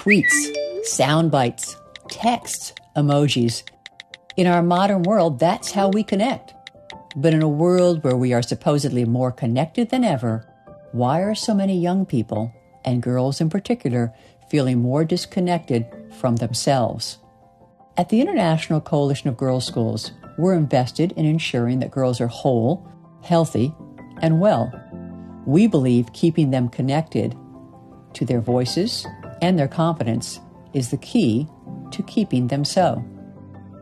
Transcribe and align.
tweets, 0.00 0.32
sound 0.82 1.30
bites, 1.30 1.76
texts, 2.08 2.72
emojis. 2.96 3.62
In 4.38 4.46
our 4.46 4.62
modern 4.62 5.02
world, 5.02 5.38
that's 5.38 5.72
how 5.72 5.90
we 5.90 6.02
connect. 6.02 6.54
But 7.16 7.34
in 7.34 7.42
a 7.42 7.48
world 7.48 8.02
where 8.02 8.16
we 8.16 8.32
are 8.32 8.40
supposedly 8.40 9.04
more 9.04 9.30
connected 9.30 9.90
than 9.90 10.02
ever, 10.02 10.48
why 10.92 11.20
are 11.20 11.34
so 11.34 11.52
many 11.52 11.78
young 11.78 12.06
people, 12.06 12.50
and 12.82 13.02
girls 13.02 13.42
in 13.42 13.50
particular, 13.50 14.14
feeling 14.48 14.80
more 14.80 15.04
disconnected 15.04 15.84
from 16.18 16.36
themselves? 16.36 17.18
At 17.98 18.08
the 18.08 18.22
International 18.22 18.80
Coalition 18.80 19.28
of 19.28 19.36
Girls' 19.36 19.66
Schools, 19.66 20.12
we're 20.38 20.54
invested 20.54 21.12
in 21.12 21.26
ensuring 21.26 21.80
that 21.80 21.90
girls 21.90 22.22
are 22.22 22.26
whole, 22.26 22.88
healthy, 23.22 23.74
and 24.22 24.40
well. 24.40 24.72
We 25.44 25.66
believe 25.66 26.14
keeping 26.14 26.52
them 26.52 26.70
connected 26.70 27.36
to 28.14 28.24
their 28.24 28.40
voices 28.40 29.06
and 29.42 29.58
their 29.58 29.68
confidence 29.68 30.40
is 30.74 30.90
the 30.90 30.96
key 30.98 31.46
to 31.90 32.02
keeping 32.04 32.46
them 32.48 32.64
so. 32.64 33.04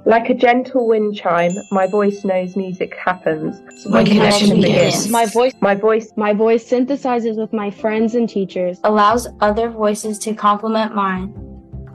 Like 0.05 0.31
a 0.31 0.35
gentle 0.35 0.89
wind 0.89 1.17
chime, 1.17 1.53
my 1.71 1.87
voice 1.87 2.25
knows 2.25 2.57
music 2.57 2.95
happens. 2.97 3.61
When 3.87 4.07
connection 4.07 4.57
begins. 4.61 5.11
My 5.11 5.27
voice, 5.27 5.53
my 5.61 5.75
voice, 5.75 6.11
My 6.17 6.33
voice 6.33 6.65
synthesizes 6.69 7.37
with 7.37 7.53
my 7.53 7.71
friends 7.71 8.15
and 8.15 8.27
teachers. 8.29 8.81
allows 8.85 9.29
other 9.41 9.69
voices 9.69 10.19
to 10.21 10.35
complement 10.35 10.95
mine, 10.95 11.35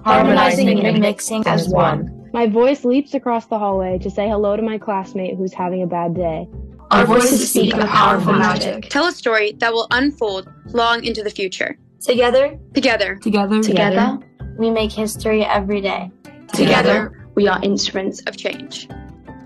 Harmonizing 0.05 0.86
and 0.86 1.00
mixing 1.00 1.48
as 1.48 1.67
one. 1.70 2.30
My 2.34 2.45
voice 2.48 2.84
leaps 2.84 3.14
across 3.14 3.45
the 3.48 3.58
hallway 3.58 3.98
to 4.00 4.09
say 4.11 4.27
hello 4.27 4.55
to 4.58 4.61
my 4.61 4.77
classmate 4.77 5.38
who's 5.38 5.53
having 5.53 5.81
a 5.81 5.88
bad 5.88 6.14
day. 6.14 6.48
Our 6.91 7.05
voices 7.05 7.50
speak 7.50 7.73
a 7.73 7.88
powerful 7.88 8.34
magic. 8.34 8.89
Tell 8.89 9.08
a 9.08 9.11
story 9.11 9.53
that 9.58 9.72
will 9.73 9.88
unfold 9.89 10.48
long 10.73 11.03
into 11.03 11.23
the 11.23 11.30
future. 11.31 11.77
Together, 12.03 12.59
Together, 12.73 13.16
Together, 13.16 13.63
together, 13.63 14.20
we 14.57 14.70
make 14.70 14.91
history 14.91 15.45
every 15.45 15.80
day. 15.80 16.11
together, 16.50 17.30
we 17.36 17.47
are 17.47 17.64
instruments 17.64 18.22
of 18.28 18.36
change. 18.36 18.89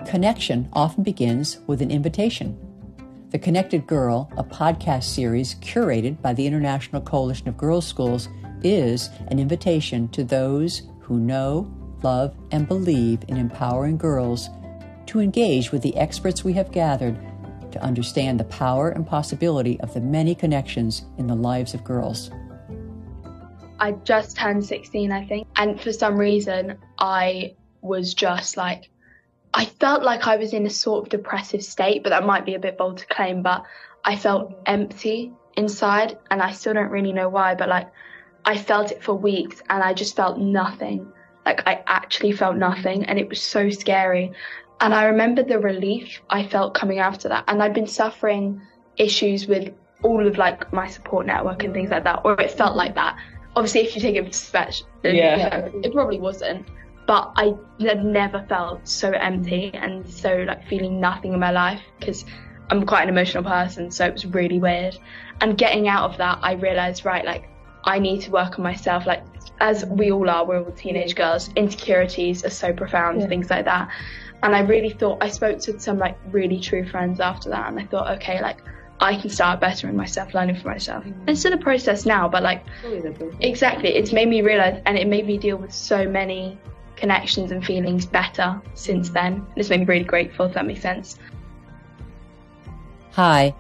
Connection 0.08 0.68
often 0.74 1.04
begins 1.04 1.60
with 1.68 1.84
an 1.84 1.92
invitation. 1.92 2.58
The 3.30 3.38
Connected 3.38 3.86
Girl, 3.86 4.32
a 4.38 4.44
podcast 4.44 5.04
series 5.04 5.54
curated 5.56 6.20
by 6.24 6.34
the 6.34 6.48
International 6.48 7.00
Coalition 7.00 7.48
of 7.48 7.58
Girls' 7.58 7.86
Schools, 7.86 8.28
is 8.64 9.12
an 9.28 9.38
invitation 9.38 10.08
to 10.10 10.24
those 10.24 10.82
who 11.02 11.20
know, 11.20 11.72
love, 12.02 12.36
and 12.50 12.68
believe 12.68 13.20
in 13.28 13.38
empowering 13.38 13.98
girls 13.98 14.50
to 15.06 15.20
engage 15.20 15.72
with 15.72 15.84
the 15.84 15.96
experts 15.96 16.44
we 16.44 16.54
have 16.54 16.72
gathered 16.72 17.20
to 17.72 17.84
understand 17.84 18.40
the 18.40 18.46
power 18.46 18.90
and 18.90 19.06
possibility 19.06 19.80
of 19.82 19.94
the 19.94 20.02
many 20.02 20.34
connections 20.34 21.06
in 21.20 21.28
the 21.28 21.36
lives 21.36 21.76
of 21.76 21.84
girls. 21.84 22.32
I 23.80 23.92
just 23.92 24.38
turned 24.38 24.66
16, 24.66 25.12
I 25.12 25.26
think. 25.26 25.48
And 25.56 25.80
for 25.80 25.92
some 25.92 26.18
reason, 26.18 26.78
I 27.00 27.56
was 27.82 28.14
just 28.14 28.58
like, 28.58 28.90
I 29.54 29.66
felt 29.66 30.04
like 30.04 30.28
I 30.28 30.36
was 30.36 30.54
in 30.54 30.66
a 30.66 30.70
sort 30.70 31.06
of 31.06 31.10
depressive 31.10 31.64
state, 31.64 32.04
but 32.04 32.10
that 32.10 32.26
might 32.26 32.46
be 32.46 32.56
a 32.56 32.60
bit 32.60 32.78
bold 32.78 32.98
to 33.00 33.06
claim. 33.08 33.42
But 33.42 33.64
I 34.04 34.16
felt 34.16 34.54
empty 34.66 35.32
inside, 35.56 36.18
and 36.32 36.42
I 36.42 36.52
still 36.52 36.74
don't 36.74 36.92
really 36.92 37.14
know 37.14 37.30
why, 37.30 37.56
but 37.56 37.70
like, 37.70 37.88
I 38.46 38.58
felt 38.58 38.92
it 38.92 39.04
for 39.04 39.14
weeks 39.14 39.62
and 39.70 39.84
I 39.84 39.94
just 39.94 40.16
felt 40.16 40.38
nothing. 40.38 41.12
Like, 41.46 41.68
I 41.68 41.84
actually 41.88 42.34
felt 42.34 42.58
nothing, 42.58 43.06
and 43.06 43.18
it 43.18 43.30
was 43.30 43.42
so 43.42 43.70
scary. 43.70 44.32
And 44.80 44.94
I 44.94 45.06
remember 45.06 45.44
the 45.44 45.60
relief 45.60 46.22
I 46.30 46.46
felt 46.46 46.74
coming 46.74 47.00
after 47.00 47.30
that. 47.30 47.46
And 47.48 47.64
I'd 47.64 47.74
been 47.74 47.88
suffering 47.88 48.62
issues 48.98 49.48
with 49.48 49.74
all 50.04 50.28
of 50.28 50.38
like 50.38 50.72
my 50.72 50.88
support 50.88 51.26
network 51.26 51.64
and 51.64 51.74
things 51.74 51.90
like 51.90 52.04
that, 52.04 52.22
or 52.24 52.40
it 52.40 52.52
felt 52.52 52.76
like 52.76 52.96
that 52.96 53.18
obviously 53.58 53.82
if 53.82 53.96
you 53.96 54.02
take 54.02 54.16
it 54.16 54.22
with 54.22 54.32
perspective, 54.32 54.86
Yeah. 55.04 55.70
it 55.84 55.92
probably 55.92 56.20
wasn't. 56.20 56.68
But 57.08 57.32
I 57.38 57.56
had 57.80 58.06
never 58.06 58.46
felt 58.48 58.88
so 58.88 59.10
empty 59.12 59.72
and 59.74 60.08
so 60.08 60.44
like 60.48 60.68
feeling 60.68 61.00
nothing 61.00 61.34
in 61.34 61.40
my 61.40 61.52
life 61.52 61.82
because 62.00 62.24
I'm 62.70 62.86
quite 62.86 63.04
an 63.04 63.10
emotional 63.10 63.44
person, 63.44 63.90
so 63.90 64.06
it 64.06 64.14
was 64.14 64.26
really 64.26 64.60
weird. 64.60 64.98
And 65.42 65.58
getting 65.58 65.88
out 65.88 66.04
of 66.12 66.18
that, 66.18 66.38
I 66.42 66.52
realized 66.54 67.04
right, 67.06 67.26
like 67.26 67.50
I 67.86 67.98
need 67.98 68.22
to 68.22 68.32
work 68.32 68.60
on 68.60 68.64
myself. 68.64 69.06
Like 69.08 69.24
as 69.60 69.86
we 69.86 70.12
all 70.12 70.30
are, 70.30 70.46
we're 70.46 70.64
all 70.64 70.72
teenage 70.72 71.16
girls. 71.16 71.50
Insecurities 71.56 72.46
are 72.46 72.50
so 72.52 72.74
profound, 72.74 73.22
Yeah. 73.22 73.28
things 73.28 73.50
like 73.50 73.66
that. 73.66 73.90
And 74.44 74.56
I 74.56 74.60
really 74.60 74.92
thought 74.92 75.18
I 75.24 75.30
spoke 75.30 75.58
to 75.62 75.80
some 75.80 75.98
like 75.98 76.18
really 76.32 76.60
true 76.60 76.86
friends 76.86 77.20
after 77.20 77.50
that, 77.50 77.70
and 77.70 77.80
I 77.80 77.86
thought, 77.86 78.08
okay, 78.18 78.40
like 78.42 78.58
I 79.00 79.20
can 79.20 79.30
start 79.30 79.60
bettering 79.60 79.96
myself, 79.96 80.34
learning 80.34 80.56
for 80.56 80.70
myself. 80.70 81.06
It's 81.28 81.40
still 81.40 81.54
a 81.54 81.58
process 81.58 82.06
now, 82.06 82.28
but 82.28 82.42
like 82.42 82.66
Exactly. 83.40 83.90
It's 83.90 84.12
made 84.12 84.28
me 84.28 84.42
realize 84.42 84.82
and 84.86 84.98
it 84.98 85.08
made 85.08 85.28
me 85.28 85.38
deal 85.38 85.58
with 85.58 85.72
so 85.72 86.10
many 86.10 86.58
connections 86.96 87.52
and 87.52 87.64
feelings 87.64 88.06
better 88.06 88.60
since 88.74 89.10
then. 89.10 89.46
It's 89.56 89.70
made 89.70 89.82
me 89.82 89.86
really 89.86 90.04
grateful, 90.04 90.48
if 90.48 90.54
that 90.56 90.66
makes 90.66 90.82
sense. 90.82 91.20
Hi, 93.12 93.54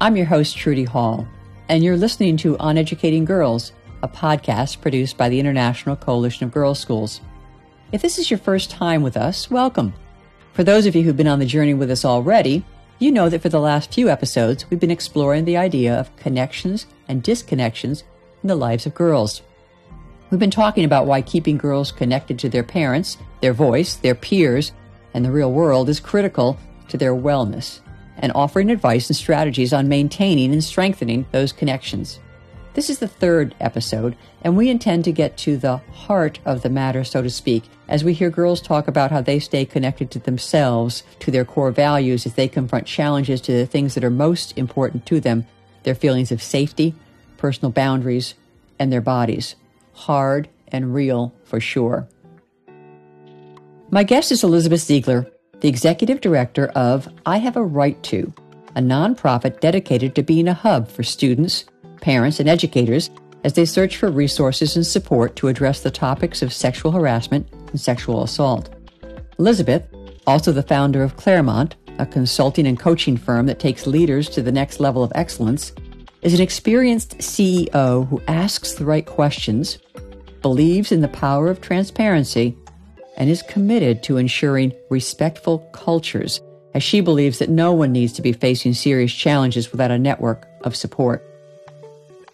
I'm 0.00 0.16
your 0.16 0.26
host, 0.26 0.56
Trudy 0.56 0.84
Hall, 0.84 1.26
and 1.68 1.82
you're 1.82 1.96
listening 1.96 2.36
to 2.38 2.56
On 2.58 2.78
Educating 2.78 3.24
Girls, 3.24 3.72
a 4.02 4.08
podcast 4.08 4.80
produced 4.80 5.16
by 5.16 5.28
the 5.28 5.40
International 5.40 5.96
Coalition 5.96 6.44
of 6.44 6.52
Girls' 6.52 6.78
Schools. 6.78 7.20
If 7.92 8.02
this 8.02 8.18
is 8.18 8.30
your 8.30 8.38
first 8.38 8.70
time 8.70 9.02
with 9.02 9.16
us, 9.16 9.50
welcome. 9.50 9.94
For 10.52 10.64
those 10.64 10.86
of 10.86 10.94
you 10.94 11.02
who've 11.02 11.16
been 11.16 11.28
on 11.28 11.38
the 11.38 11.46
journey 11.46 11.74
with 11.74 11.90
us 11.90 12.04
already, 12.04 12.64
you 12.98 13.12
know 13.12 13.28
that 13.28 13.42
for 13.42 13.48
the 13.48 13.60
last 13.60 13.92
few 13.92 14.08
episodes, 14.08 14.64
we've 14.70 14.80
been 14.80 14.90
exploring 14.90 15.44
the 15.44 15.56
idea 15.56 15.94
of 15.98 16.14
connections 16.16 16.86
and 17.08 17.22
disconnections 17.22 18.04
in 18.42 18.48
the 18.48 18.56
lives 18.56 18.86
of 18.86 18.94
girls. 18.94 19.42
We've 20.30 20.40
been 20.40 20.50
talking 20.50 20.84
about 20.84 21.06
why 21.06 21.22
keeping 21.22 21.58
girls 21.58 21.92
connected 21.92 22.38
to 22.38 22.48
their 22.48 22.62
parents, 22.62 23.18
their 23.42 23.52
voice, 23.52 23.96
their 23.96 24.14
peers, 24.14 24.72
and 25.14 25.24
the 25.24 25.30
real 25.30 25.52
world 25.52 25.88
is 25.88 26.00
critical 26.00 26.58
to 26.88 26.96
their 26.96 27.14
wellness, 27.14 27.80
and 28.18 28.32
offering 28.34 28.70
advice 28.70 29.08
and 29.08 29.16
strategies 29.16 29.72
on 29.72 29.88
maintaining 29.88 30.52
and 30.52 30.64
strengthening 30.64 31.26
those 31.32 31.52
connections. 31.52 32.18
This 32.76 32.90
is 32.90 32.98
the 32.98 33.08
third 33.08 33.54
episode, 33.58 34.18
and 34.42 34.54
we 34.54 34.68
intend 34.68 35.04
to 35.04 35.10
get 35.12 35.38
to 35.38 35.56
the 35.56 35.78
heart 35.94 36.40
of 36.44 36.60
the 36.60 36.68
matter, 36.68 37.04
so 37.04 37.22
to 37.22 37.30
speak, 37.30 37.64
as 37.88 38.04
we 38.04 38.12
hear 38.12 38.28
girls 38.28 38.60
talk 38.60 38.86
about 38.86 39.10
how 39.10 39.22
they 39.22 39.38
stay 39.38 39.64
connected 39.64 40.10
to 40.10 40.18
themselves, 40.18 41.02
to 41.20 41.30
their 41.30 41.46
core 41.46 41.70
values 41.70 42.26
as 42.26 42.34
they 42.34 42.48
confront 42.48 42.86
challenges 42.86 43.40
to 43.40 43.52
the 43.52 43.64
things 43.64 43.94
that 43.94 44.04
are 44.04 44.10
most 44.10 44.58
important 44.58 45.06
to 45.06 45.20
them 45.20 45.46
their 45.84 45.94
feelings 45.94 46.30
of 46.30 46.42
safety, 46.42 46.94
personal 47.38 47.72
boundaries, 47.72 48.34
and 48.78 48.92
their 48.92 49.00
bodies. 49.00 49.56
Hard 49.94 50.46
and 50.68 50.92
real 50.92 51.32
for 51.44 51.60
sure. 51.60 52.06
My 53.88 54.02
guest 54.02 54.30
is 54.30 54.44
Elizabeth 54.44 54.80
Zeigler, 54.80 55.30
the 55.60 55.68
executive 55.68 56.20
director 56.20 56.66
of 56.74 57.08
I 57.24 57.38
Have 57.38 57.56
a 57.56 57.64
Right 57.64 58.02
To, 58.02 58.34
a 58.74 58.80
nonprofit 58.80 59.60
dedicated 59.60 60.14
to 60.14 60.22
being 60.22 60.46
a 60.46 60.52
hub 60.52 60.90
for 60.90 61.02
students, 61.02 61.64
parents, 62.06 62.38
and 62.38 62.48
educators 62.48 63.10
as 63.42 63.54
they 63.54 63.64
search 63.64 63.96
for 63.96 64.08
resources 64.12 64.76
and 64.76 64.86
support 64.86 65.34
to 65.34 65.48
address 65.48 65.80
the 65.80 65.90
topics 65.90 66.40
of 66.40 66.52
sexual 66.52 66.92
harassment 66.92 67.52
and 67.70 67.80
sexual 67.80 68.22
assault. 68.22 68.72
Elizabeth, 69.40 69.82
also 70.24 70.52
the 70.52 70.62
founder 70.62 71.02
of 71.02 71.16
Claremont, 71.16 71.74
a 71.98 72.06
consulting 72.06 72.64
and 72.64 72.78
coaching 72.78 73.16
firm 73.16 73.46
that 73.46 73.58
takes 73.58 73.88
leaders 73.88 74.28
to 74.28 74.40
the 74.40 74.52
next 74.52 74.78
level 74.78 75.02
of 75.02 75.10
excellence, 75.16 75.72
is 76.22 76.32
an 76.32 76.40
experienced 76.40 77.18
CEO 77.18 78.06
who 78.06 78.22
asks 78.28 78.74
the 78.74 78.84
right 78.84 79.04
questions, 79.04 79.80
believes 80.42 80.92
in 80.92 81.00
the 81.00 81.08
power 81.08 81.48
of 81.48 81.60
transparency, 81.60 82.56
and 83.16 83.28
is 83.28 83.42
committed 83.42 84.04
to 84.04 84.16
ensuring 84.16 84.72
respectful 84.90 85.58
cultures, 85.72 86.40
as 86.72 86.84
she 86.84 87.00
believes 87.00 87.40
that 87.40 87.50
no 87.50 87.72
one 87.72 87.90
needs 87.90 88.12
to 88.12 88.22
be 88.22 88.32
facing 88.32 88.74
serious 88.74 89.12
challenges 89.12 89.72
without 89.72 89.90
a 89.90 89.98
network 89.98 90.46
of 90.62 90.76
support. 90.76 91.24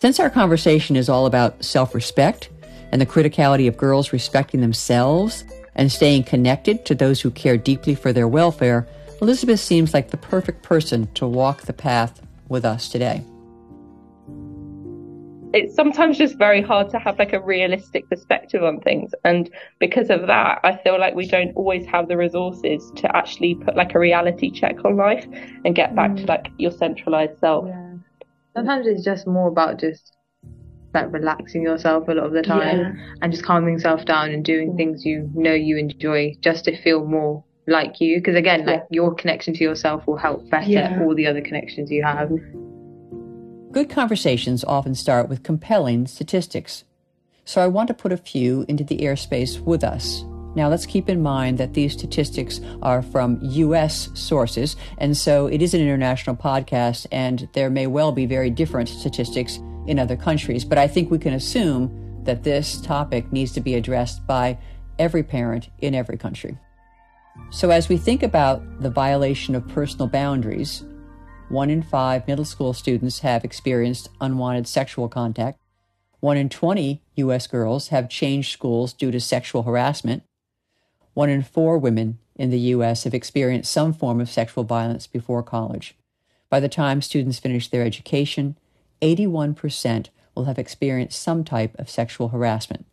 Since 0.03 0.19
our 0.19 0.31
conversation 0.31 0.97
is 0.97 1.09
all 1.09 1.27
about 1.27 1.63
self 1.65 1.95
respect 1.95 2.51
and 2.91 3.01
the 3.01 3.07
criticality 3.07 3.69
of 3.69 3.77
girls 3.77 4.13
respecting 4.13 4.60
themselves 4.60 5.45
and 5.77 5.93
staying 5.93 6.25
connected 6.25 6.84
to 6.87 6.97
those 6.97 7.21
who 7.21 7.31
care 7.31 7.57
deeply 7.57 7.95
for 7.95 8.13
their 8.13 8.27
welfare, 8.27 8.89
Elizabeth 9.21 9.60
seems 9.60 9.95
like 9.95 10.10
the 10.10 10.16
perfect 10.16 10.65
person 10.65 11.07
to 11.15 11.28
walk 11.28 11.63
the 11.63 11.72
path 11.72 12.21
with 12.49 12.65
us 12.65 12.89
today. 12.89 13.25
it's 15.54 15.75
sometimes 15.75 16.16
just 16.19 16.39
very 16.39 16.63
hard 16.63 16.89
to 16.91 16.98
have 16.98 17.19
like 17.19 17.34
a 17.34 17.41
realistic 17.41 18.09
perspective 18.09 18.65
on 18.65 18.81
things 18.81 19.10
and 19.25 19.51
because 19.81 20.09
of 20.09 20.27
that 20.27 20.59
i 20.65 20.75
feel 20.78 20.98
like 20.98 21.15
we 21.15 21.27
don't 21.27 21.53
always 21.57 21.84
have 21.84 22.09
the 22.09 22.16
resources 22.16 22.91
to 22.97 23.15
actually 23.15 23.55
put 23.57 23.77
like 23.77 23.95
a 23.95 23.98
reality 23.98 24.51
check 24.51 24.83
on 24.87 24.97
life 24.97 25.27
and 25.66 25.75
get 25.75 25.95
back 25.95 26.16
to 26.16 26.22
mm. 26.22 26.28
like 26.28 26.48
your 26.57 26.71
centralized 26.71 27.39
self 27.39 27.66
Yeah. 27.66 27.82
Sometimes 28.54 28.87
it's 28.87 29.04
just 29.04 29.27
more 29.27 29.49
about 29.49 29.81
just 29.81 30.13
like 30.95 31.10
relaxing 31.13 31.63
yourself 31.63 32.07
a 32.09 32.13
lot 32.13 32.27
of 32.27 32.33
the 32.33 32.43
time 32.43 33.01
and 33.22 33.33
just 33.33 33.45
calming 33.45 33.75
yourself 33.75 34.04
down 34.04 34.31
and 34.31 34.45
doing 34.45 34.72
mm. 34.72 34.77
things 34.77 35.07
you 35.07 35.31
know 35.34 35.54
you 35.54 35.78
enjoy 35.78 36.34
just 36.43 36.66
to 36.66 36.83
feel 36.83 37.04
more 37.04 37.43
like 37.66 38.01
you. 38.01 38.19
Because 38.19 38.37
again, 38.37 38.66
like 38.66 38.84
your 38.91 39.15
connection 39.15 39.54
to 39.54 39.65
yourself 39.65 40.07
will 40.07 40.16
help 40.16 40.49
better 40.51 40.69
Yeah. 40.69 41.01
all 41.03 41.15
the 41.15 41.27
other 41.27 41.41
connections 41.41 41.91
you 41.91 42.03
have. 42.03 42.31
Good 43.72 43.89
conversations 43.89 44.65
often 44.65 44.95
start 44.95 45.31
with 45.31 45.43
compelling 45.43 46.07
statistics. 46.07 46.84
So 47.45 47.63
I 47.63 47.69
want 47.69 47.89
to 47.89 47.95
put 47.95 48.13
a 48.13 48.19
few 48.19 48.66
into 48.69 48.84
the 48.84 48.98
airspace 48.98 49.60
with 49.60 49.83
us. 49.83 50.25
Now, 50.54 50.69
let's 50.69 50.84
keep 50.84 51.09
in 51.09 51.22
mind 51.22 51.57
that 51.59 51.72
these 51.72 51.93
statistics 51.93 52.60
are 52.83 53.03
from 53.03 53.39
U.S. 53.43 54.10
sources, 54.15 54.77
and 54.99 55.16
so 55.16 55.47
it 55.47 55.63
is 55.63 55.72
an 55.72 55.81
international 55.81 56.37
podcast, 56.37 57.07
and 57.10 57.49
there 57.54 57.71
may 57.71 57.87
well 57.87 58.13
be 58.13 58.27
very 58.27 58.51
different 58.51 58.89
statistics 58.89 59.59
in 59.87 59.99
other 59.99 60.16
countries. 60.16 60.65
But 60.65 60.78
I 60.78 60.87
think 60.87 61.10
we 61.10 61.19
can 61.19 61.33
assume 61.33 62.21
that 62.25 62.45
this 62.45 62.81
topic 62.81 63.33
needs 63.33 63.53
to 63.53 63.60
be 63.60 63.75
addressed 63.75 64.27
by 64.27 64.59
every 64.99 65.22
parent 65.22 65.71
in 65.81 65.95
every 65.95 66.19
country. 66.19 66.59
So, 67.51 67.71
as 67.71 67.89
we 67.89 67.97
think 67.97 68.22
about 68.22 68.83
the 68.83 68.91
violation 68.91 69.55
of 69.55 69.66
personal 69.69 70.07
boundaries, 70.07 70.84
one 71.48 71.71
in 71.71 71.83
five 71.83 72.27
middle 72.27 72.45
school 72.45 72.72
students 72.72 73.21
have 73.21 73.45
experienced 73.45 74.10
unwanted 74.21 74.66
sexual 74.66 75.09
contact. 75.09 75.59
One 76.21 76.37
in 76.37 76.48
20 76.48 77.03
U.S. 77.16 77.47
girls 77.47 77.89
have 77.89 78.09
changed 78.09 78.53
schools 78.53 78.93
due 78.93 79.10
to 79.10 79.19
sexual 79.19 79.65
harassment. 79.65 80.22
One 81.14 81.28
in 81.28 81.42
four 81.42 81.78
women 81.78 82.18
in 82.36 82.50
the 82.50 82.59
U.S. 82.59 83.04
have 83.04 83.14
experienced 83.14 83.70
some 83.70 83.92
form 83.92 84.20
of 84.20 84.30
sexual 84.30 84.64
violence 84.64 85.06
before 85.06 85.42
college. 85.42 85.94
By 86.48 86.60
the 86.60 86.68
time 86.68 87.03
students 87.03 87.38
finish 87.38 87.68
their 87.68 87.84
education, 87.84 88.56
81% 89.00 90.09
will 90.34 90.44
have 90.44 90.59
experienced 90.59 91.20
some 91.20 91.44
type 91.44 91.74
of 91.78 91.91
sexual 91.91 92.28
harassment. 92.28 92.86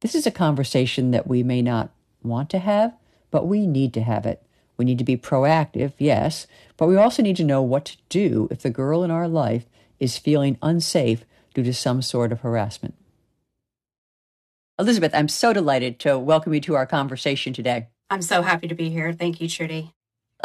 This 0.00 0.14
is 0.14 0.26
a 0.26 0.32
conversation 0.32 1.10
that 1.10 1.26
we 1.26 1.42
may 1.42 1.62
not 1.62 1.90
want 2.22 2.50
to 2.50 2.58
have, 2.58 2.94
but 3.30 3.46
we 3.46 3.66
need 3.66 3.92
to 3.94 4.02
have 4.02 4.26
it. 4.26 4.42
We 4.76 4.84
need 4.84 4.98
to 4.98 5.04
be 5.04 5.16
proactive, 5.16 5.92
yes, 5.98 6.46
but 6.76 6.86
we 6.86 6.96
also 6.96 7.22
need 7.22 7.36
to 7.36 7.44
know 7.44 7.62
what 7.62 7.84
to 7.86 7.96
do 8.08 8.48
if 8.50 8.62
the 8.62 8.70
girl 8.70 9.02
in 9.02 9.10
our 9.10 9.28
life 9.28 9.66
is 9.98 10.18
feeling 10.18 10.56
unsafe 10.62 11.24
due 11.52 11.64
to 11.64 11.74
some 11.74 12.00
sort 12.00 12.30
of 12.30 12.40
harassment. 12.40 12.94
Elizabeth, 14.80 15.12
I'm 15.12 15.26
so 15.26 15.52
delighted 15.52 15.98
to 16.00 16.18
welcome 16.18 16.54
you 16.54 16.60
to 16.60 16.76
our 16.76 16.86
conversation 16.86 17.52
today. 17.52 17.88
I'm 18.10 18.22
so 18.22 18.42
happy 18.42 18.68
to 18.68 18.76
be 18.76 18.90
here. 18.90 19.12
Thank 19.12 19.40
you, 19.40 19.48
Trudy. 19.48 19.92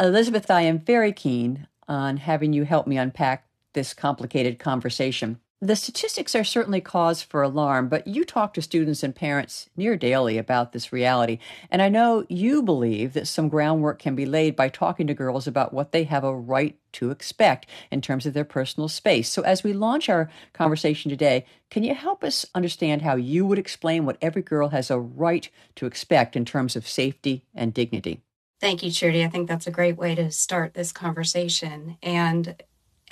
Elizabeth, 0.00 0.50
I 0.50 0.62
am 0.62 0.80
very 0.80 1.12
keen 1.12 1.68
on 1.86 2.16
having 2.16 2.52
you 2.52 2.64
help 2.64 2.88
me 2.88 2.98
unpack 2.98 3.46
this 3.74 3.94
complicated 3.94 4.58
conversation. 4.58 5.38
The 5.64 5.76
statistics 5.76 6.34
are 6.34 6.44
certainly 6.44 6.82
cause 6.82 7.22
for 7.22 7.40
alarm, 7.40 7.88
but 7.88 8.06
you 8.06 8.26
talk 8.26 8.52
to 8.52 8.60
students 8.60 9.02
and 9.02 9.16
parents 9.16 9.70
near 9.78 9.96
daily 9.96 10.36
about 10.36 10.72
this 10.72 10.92
reality. 10.92 11.38
And 11.70 11.80
I 11.80 11.88
know 11.88 12.26
you 12.28 12.62
believe 12.62 13.14
that 13.14 13.26
some 13.26 13.48
groundwork 13.48 13.98
can 13.98 14.14
be 14.14 14.26
laid 14.26 14.56
by 14.56 14.68
talking 14.68 15.06
to 15.06 15.14
girls 15.14 15.46
about 15.46 15.72
what 15.72 15.90
they 15.90 16.04
have 16.04 16.22
a 16.22 16.36
right 16.36 16.76
to 16.92 17.10
expect 17.10 17.66
in 17.90 18.02
terms 18.02 18.26
of 18.26 18.34
their 18.34 18.44
personal 18.44 18.90
space. 18.90 19.30
So, 19.30 19.40
as 19.40 19.64
we 19.64 19.72
launch 19.72 20.10
our 20.10 20.28
conversation 20.52 21.08
today, 21.08 21.46
can 21.70 21.82
you 21.82 21.94
help 21.94 22.22
us 22.22 22.44
understand 22.54 23.00
how 23.00 23.16
you 23.16 23.46
would 23.46 23.58
explain 23.58 24.04
what 24.04 24.18
every 24.20 24.42
girl 24.42 24.68
has 24.68 24.90
a 24.90 25.00
right 25.00 25.48
to 25.76 25.86
expect 25.86 26.36
in 26.36 26.44
terms 26.44 26.76
of 26.76 26.86
safety 26.86 27.46
and 27.54 27.72
dignity? 27.72 28.20
Thank 28.60 28.82
you, 28.82 28.92
Trudy. 28.92 29.24
I 29.24 29.28
think 29.28 29.48
that's 29.48 29.66
a 29.66 29.70
great 29.70 29.96
way 29.96 30.14
to 30.14 30.30
start 30.30 30.74
this 30.74 30.92
conversation. 30.92 31.96
And 32.02 32.62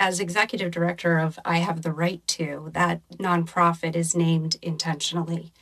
as 0.03 0.19
executive 0.19 0.69
director 0.69 1.17
of 1.17 1.39
I 1.45 1.59
Have 1.59 1.81
the 1.81 1.93
Right 1.93 2.21
to, 2.27 2.69
that 2.73 2.99
nonprofit 3.13 3.95
is 3.95 4.13
named 4.13 4.57
intentionally. 4.61 5.53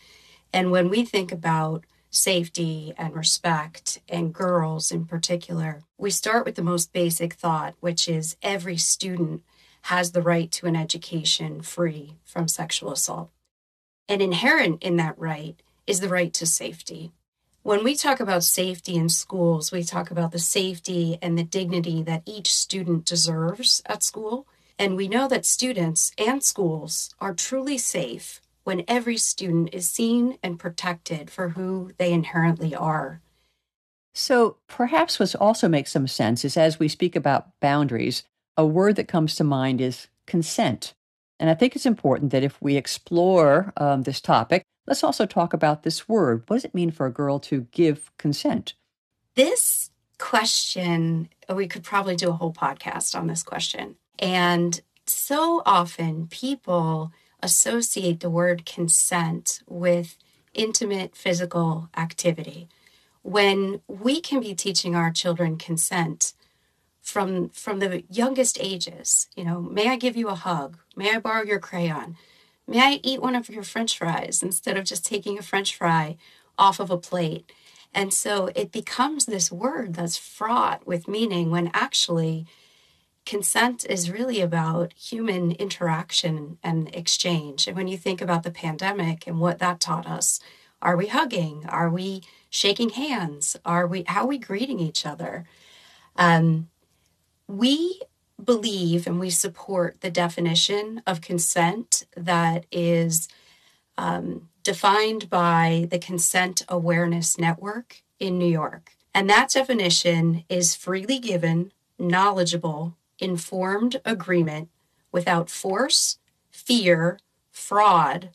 And 0.51 0.71
when 0.71 0.89
we 0.89 1.05
think 1.05 1.31
about 1.31 1.85
safety 2.09 2.91
and 2.97 3.15
respect 3.15 3.99
and 4.09 4.33
girls 4.33 4.91
in 4.91 5.05
particular, 5.05 5.83
we 5.95 6.09
start 6.09 6.43
with 6.43 6.55
the 6.55 6.63
most 6.63 6.91
basic 6.91 7.35
thought, 7.35 7.75
which 7.81 8.09
is 8.09 8.35
every 8.41 8.77
student 8.77 9.43
has 9.83 10.11
the 10.11 10.23
right 10.23 10.51
to 10.53 10.65
an 10.65 10.75
education 10.75 11.61
free 11.61 12.15
from 12.25 12.47
sexual 12.47 12.91
assault. 12.91 13.29
And 14.09 14.23
inherent 14.23 14.81
in 14.81 14.95
that 14.95 15.19
right 15.19 15.55
is 15.85 15.99
the 15.99 16.09
right 16.09 16.33
to 16.33 16.47
safety. 16.47 17.11
When 17.63 17.83
we 17.83 17.93
talk 17.93 18.19
about 18.19 18.43
safety 18.43 18.95
in 18.95 19.07
schools, 19.07 19.71
we 19.71 19.83
talk 19.83 20.09
about 20.09 20.31
the 20.31 20.39
safety 20.39 21.19
and 21.21 21.37
the 21.37 21.43
dignity 21.43 22.01
that 22.01 22.23
each 22.25 22.51
student 22.51 23.05
deserves 23.05 23.83
at 23.85 24.01
school. 24.01 24.47
And 24.79 24.95
we 24.95 25.07
know 25.07 25.27
that 25.27 25.45
students 25.45 26.11
and 26.17 26.43
schools 26.43 27.13
are 27.19 27.35
truly 27.35 27.77
safe 27.77 28.41
when 28.63 28.83
every 28.87 29.15
student 29.17 29.69
is 29.73 29.87
seen 29.87 30.39
and 30.41 30.57
protected 30.57 31.29
for 31.29 31.49
who 31.49 31.91
they 31.99 32.11
inherently 32.11 32.73
are. 32.73 33.21
So, 34.15 34.57
perhaps 34.67 35.19
what 35.19 35.35
also 35.35 35.69
makes 35.69 35.91
some 35.91 36.07
sense 36.07 36.43
is 36.43 36.57
as 36.57 36.79
we 36.79 36.87
speak 36.87 37.15
about 37.15 37.59
boundaries, 37.59 38.23
a 38.57 38.65
word 38.65 38.95
that 38.95 39.07
comes 39.07 39.35
to 39.35 39.43
mind 39.43 39.81
is 39.81 40.07
consent. 40.25 40.95
And 41.39 41.47
I 41.47 41.53
think 41.53 41.75
it's 41.75 41.85
important 41.85 42.31
that 42.31 42.43
if 42.43 42.59
we 42.59 42.75
explore 42.75 43.71
um, 43.77 44.01
this 44.01 44.19
topic, 44.19 44.63
Let's 44.91 45.05
also 45.05 45.25
talk 45.25 45.53
about 45.53 45.83
this 45.83 46.09
word. 46.09 46.43
What 46.47 46.57
does 46.57 46.65
it 46.65 46.75
mean 46.75 46.91
for 46.91 47.05
a 47.05 47.13
girl 47.13 47.39
to 47.39 47.61
give 47.71 48.11
consent? 48.17 48.73
This 49.35 49.89
question, 50.17 51.29
we 51.47 51.65
could 51.65 51.83
probably 51.83 52.17
do 52.17 52.27
a 52.27 52.33
whole 52.33 52.51
podcast 52.51 53.17
on 53.17 53.27
this 53.27 53.41
question. 53.41 53.95
And 54.19 54.81
so 55.05 55.63
often 55.65 56.27
people 56.27 57.13
associate 57.41 58.19
the 58.19 58.29
word 58.29 58.65
consent 58.65 59.61
with 59.65 60.17
intimate 60.53 61.15
physical 61.15 61.87
activity 61.95 62.67
when 63.21 63.79
we 63.87 64.19
can 64.19 64.41
be 64.41 64.53
teaching 64.53 64.93
our 64.93 65.09
children 65.09 65.57
consent 65.57 66.33
from 67.01 67.47
from 67.47 67.79
the 67.79 68.03
youngest 68.11 68.57
ages 68.61 69.27
you 69.35 69.43
know 69.43 69.59
may 69.59 69.87
i 69.87 69.95
give 69.95 70.15
you 70.15 70.27
a 70.27 70.35
hug 70.35 70.77
may 70.95 71.15
i 71.15 71.17
borrow 71.17 71.41
your 71.41 71.57
crayon 71.57 72.15
May 72.71 72.79
I 72.79 72.99
eat 73.03 73.21
one 73.21 73.35
of 73.35 73.49
your 73.49 73.63
french 73.63 73.97
fries 73.97 74.41
instead 74.41 74.77
of 74.77 74.85
just 74.85 75.05
taking 75.05 75.37
a 75.37 75.41
french 75.41 75.75
fry 75.75 76.15
off 76.57 76.79
of 76.79 76.89
a 76.89 76.97
plate? 76.97 77.51
And 77.93 78.13
so 78.13 78.49
it 78.55 78.71
becomes 78.71 79.25
this 79.25 79.51
word 79.51 79.95
that's 79.95 80.15
fraught 80.15 80.87
with 80.87 81.05
meaning 81.05 81.51
when 81.51 81.69
actually 81.73 82.45
consent 83.25 83.85
is 83.89 84.09
really 84.09 84.39
about 84.39 84.93
human 84.93 85.51
interaction 85.51 86.59
and 86.63 86.87
exchange. 86.95 87.67
And 87.67 87.75
when 87.75 87.89
you 87.89 87.97
think 87.97 88.21
about 88.21 88.43
the 88.43 88.51
pandemic 88.51 89.27
and 89.27 89.41
what 89.41 89.59
that 89.59 89.81
taught 89.81 90.07
us, 90.07 90.39
are 90.81 90.95
we 90.95 91.07
hugging? 91.07 91.65
Are 91.67 91.89
we 91.89 92.21
shaking 92.49 92.91
hands? 92.91 93.57
Are 93.65 93.85
we 93.85 94.05
how 94.07 94.21
are 94.21 94.27
we 94.27 94.37
greeting 94.37 94.79
each 94.79 95.05
other? 95.05 95.45
Um, 96.15 96.69
we 97.49 97.99
believe 98.45 99.07
and 99.07 99.19
we 99.19 99.29
support 99.29 100.01
the 100.01 100.11
definition 100.11 101.01
of 101.05 101.21
consent 101.21 102.05
that 102.15 102.65
is 102.71 103.27
um, 103.97 104.49
defined 104.63 105.29
by 105.29 105.87
the 105.89 105.99
Consent 105.99 106.63
Awareness 106.69 107.37
Network 107.37 108.01
in 108.19 108.37
New 108.37 108.49
York. 108.49 108.91
And 109.13 109.29
that 109.29 109.49
definition 109.49 110.43
is 110.49 110.75
freely 110.75 111.19
given, 111.19 111.71
knowledgeable, 111.99 112.95
informed 113.19 113.99
agreement 114.05 114.69
without 115.11 115.49
force, 115.49 116.17
fear, 116.49 117.19
fraud, 117.51 118.29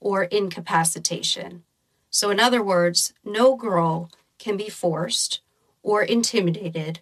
or 0.00 0.24
incapacitation. 0.24 1.64
So, 2.10 2.30
in 2.30 2.38
other 2.38 2.62
words, 2.62 3.12
no 3.24 3.56
girl 3.56 4.10
can 4.38 4.56
be 4.56 4.68
forced 4.68 5.40
or 5.82 6.02
intimidated 6.02 7.00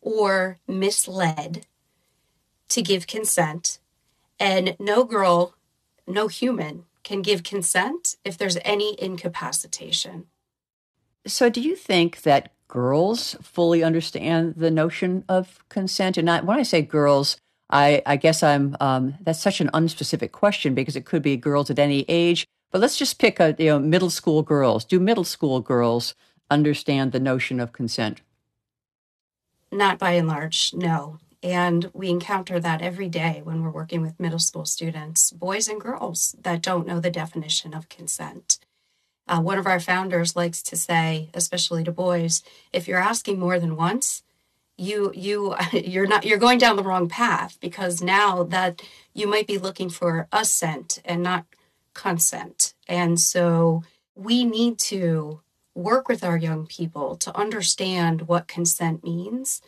or 0.00 0.58
misled 0.66 1.66
to 2.68 2.82
give 2.82 3.06
consent, 3.06 3.78
and 4.38 4.76
no 4.78 5.04
girl, 5.04 5.54
no 6.06 6.28
human 6.28 6.84
can 7.02 7.22
give 7.22 7.42
consent 7.42 8.16
if 8.24 8.36
there's 8.36 8.58
any 8.64 9.00
incapacitation. 9.00 10.26
So, 11.26 11.48
do 11.48 11.60
you 11.60 11.76
think 11.76 12.22
that 12.22 12.52
girls 12.68 13.36
fully 13.40 13.82
understand 13.82 14.54
the 14.56 14.70
notion 14.70 15.24
of 15.28 15.62
consent? 15.68 16.18
And 16.18 16.28
I, 16.28 16.40
when 16.40 16.58
I 16.58 16.62
say 16.62 16.82
girls, 16.82 17.36
I, 17.70 18.02
I 18.04 18.16
guess 18.16 18.42
I'm 18.42 18.76
um, 18.80 19.14
that's 19.20 19.40
such 19.40 19.60
an 19.60 19.70
unspecific 19.72 20.32
question 20.32 20.74
because 20.74 20.96
it 20.96 21.06
could 21.06 21.22
be 21.22 21.36
girls 21.36 21.70
at 21.70 21.78
any 21.78 22.04
age. 22.08 22.46
But 22.70 22.80
let's 22.80 22.98
just 22.98 23.18
pick 23.18 23.40
a 23.40 23.54
you 23.58 23.66
know 23.66 23.78
middle 23.78 24.10
school 24.10 24.42
girls. 24.42 24.84
Do 24.84 25.00
middle 25.00 25.24
school 25.24 25.60
girls 25.60 26.14
understand 26.50 27.12
the 27.12 27.20
notion 27.20 27.60
of 27.60 27.72
consent? 27.72 28.20
Not 29.72 29.98
by 29.98 30.12
and 30.12 30.28
large, 30.28 30.72
no. 30.74 31.18
And 31.44 31.90
we 31.92 32.08
encounter 32.08 32.58
that 32.58 32.80
every 32.80 33.10
day 33.10 33.42
when 33.44 33.62
we're 33.62 33.70
working 33.70 34.00
with 34.00 34.18
middle 34.18 34.38
school 34.38 34.64
students, 34.64 35.30
boys 35.30 35.68
and 35.68 35.78
girls 35.78 36.34
that 36.40 36.62
don't 36.62 36.86
know 36.86 37.00
the 37.00 37.10
definition 37.10 37.74
of 37.74 37.90
consent. 37.90 38.58
Uh, 39.28 39.42
one 39.42 39.58
of 39.58 39.66
our 39.66 39.78
founders 39.78 40.34
likes 40.34 40.62
to 40.62 40.74
say, 40.74 41.28
especially 41.34 41.84
to 41.84 41.92
boys, 41.92 42.42
if 42.72 42.88
you're 42.88 42.98
asking 42.98 43.38
more 43.38 43.60
than 43.60 43.76
once, 43.76 44.22
you 44.78 45.12
you 45.14 45.54
you're 45.72 46.06
not 46.06 46.24
you're 46.24 46.38
going 46.38 46.58
down 46.58 46.76
the 46.76 46.82
wrong 46.82 47.10
path 47.10 47.58
because 47.60 48.02
now 48.02 48.42
that 48.44 48.80
you 49.12 49.26
might 49.26 49.46
be 49.46 49.58
looking 49.58 49.90
for 49.90 50.26
assent 50.32 51.02
and 51.04 51.22
not 51.22 51.44
consent. 51.92 52.72
And 52.88 53.20
so 53.20 53.84
we 54.14 54.44
need 54.44 54.78
to 54.78 55.42
work 55.74 56.08
with 56.08 56.24
our 56.24 56.38
young 56.38 56.66
people 56.66 57.16
to 57.16 57.36
understand 57.36 58.22
what 58.22 58.48
consent 58.48 59.04
means 59.04 59.60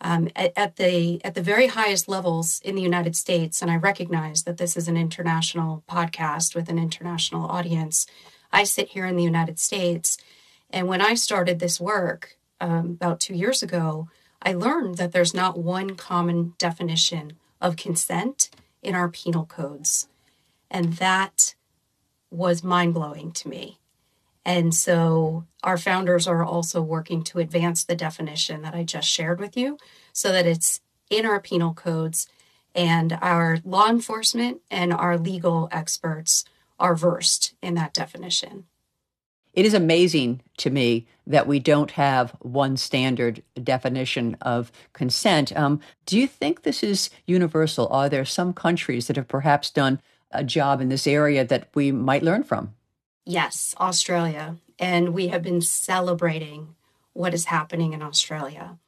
um, 0.00 0.28
at, 0.36 0.52
at, 0.56 0.76
the 0.76 1.20
at 1.24 1.34
the 1.34 1.42
very 1.42 1.66
highest 1.66 2.08
levels 2.08 2.60
in 2.64 2.74
the 2.74 2.82
United 2.82 3.16
States, 3.16 3.60
and 3.60 3.70
I 3.70 3.76
recognize 3.76 4.44
that 4.44 4.56
this 4.56 4.76
is 4.76 4.88
an 4.88 4.96
international 4.96 5.82
podcast 5.88 6.54
with 6.54 6.68
an 6.68 6.78
international 6.78 7.46
audience. 7.46 8.06
I 8.52 8.64
sit 8.64 8.88
here 8.90 9.06
in 9.06 9.16
the 9.16 9.24
United 9.24 9.58
States, 9.58 10.18
and 10.70 10.86
when 10.86 11.00
I 11.00 11.14
started 11.14 11.58
this 11.58 11.80
work 11.80 12.36
um, 12.60 12.90
about 12.90 13.20
two 13.20 13.34
years 13.34 13.62
ago, 13.62 14.08
I 14.40 14.52
learned 14.52 14.98
that 14.98 15.12
there's 15.12 15.34
not 15.34 15.58
one 15.58 15.96
common 15.96 16.54
definition 16.58 17.32
of 17.60 17.76
consent 17.76 18.50
in 18.82 18.94
our 18.94 19.08
penal 19.08 19.46
codes, 19.46 20.08
and 20.70 20.94
that 20.94 21.54
was 22.30 22.62
mind 22.62 22.94
blowing 22.94 23.32
to 23.32 23.48
me. 23.48 23.77
And 24.48 24.74
so 24.74 25.44
our 25.62 25.76
founders 25.76 26.26
are 26.26 26.42
also 26.42 26.80
working 26.80 27.22
to 27.24 27.38
advance 27.38 27.84
the 27.84 27.94
definition 27.94 28.62
that 28.62 28.74
I 28.74 28.82
just 28.82 29.06
shared 29.06 29.40
with 29.40 29.58
you 29.58 29.76
so 30.14 30.32
that 30.32 30.46
it's 30.46 30.80
in 31.10 31.26
our 31.26 31.38
penal 31.38 31.74
codes 31.74 32.28
and 32.74 33.18
our 33.20 33.58
law 33.62 33.90
enforcement 33.90 34.62
and 34.70 34.90
our 34.90 35.18
legal 35.18 35.68
experts 35.70 36.46
are 36.80 36.96
versed 36.96 37.56
in 37.62 37.74
that 37.74 37.92
definition. 37.92 38.64
It 39.52 39.66
is 39.66 39.74
amazing 39.74 40.40
to 40.56 40.70
me 40.70 41.06
that 41.26 41.46
we 41.46 41.58
don't 41.58 41.90
have 41.90 42.34
one 42.40 42.78
standard 42.78 43.42
definition 43.62 44.34
of 44.40 44.72
consent. 44.94 45.54
Um, 45.54 45.78
do 46.06 46.18
you 46.18 46.26
think 46.26 46.62
this 46.62 46.82
is 46.82 47.10
universal? 47.26 47.86
Are 47.88 48.08
there 48.08 48.24
some 48.24 48.54
countries 48.54 49.08
that 49.08 49.16
have 49.16 49.28
perhaps 49.28 49.70
done 49.70 50.00
a 50.30 50.42
job 50.42 50.80
in 50.80 50.88
this 50.88 51.06
area 51.06 51.44
that 51.44 51.68
we 51.74 51.92
might 51.92 52.22
learn 52.22 52.44
from? 52.44 52.72
Yes, 53.28 53.74
Australia. 53.78 54.56
And 54.78 55.12
we 55.12 55.28
have 55.28 55.42
been 55.42 55.60
celebrating 55.60 56.74
what 57.12 57.34
is 57.34 57.44
happening 57.44 57.92
in 57.92 58.00
Australia. 58.00 58.78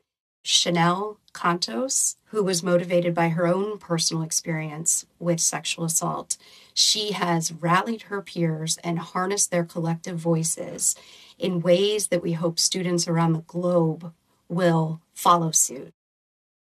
Chanel 0.42 1.18
Contos, 1.34 2.16
who 2.28 2.42
was 2.42 2.62
motivated 2.62 3.14
by 3.14 3.28
her 3.28 3.46
own 3.46 3.76
personal 3.76 4.22
experience 4.22 5.04
with 5.18 5.40
sexual 5.40 5.84
assault, 5.84 6.38
she 6.72 7.12
has 7.12 7.52
rallied 7.52 8.04
her 8.04 8.22
peers 8.22 8.78
and 8.82 8.98
harnessed 8.98 9.50
their 9.50 9.62
collective 9.62 10.16
voices 10.16 10.94
in 11.38 11.60
ways 11.60 12.06
that 12.06 12.22
we 12.22 12.32
hope 12.32 12.58
students 12.58 13.06
around 13.06 13.34
the 13.34 13.40
globe 13.40 14.10
will 14.48 15.02
follow 15.12 15.50
suit. 15.50 15.92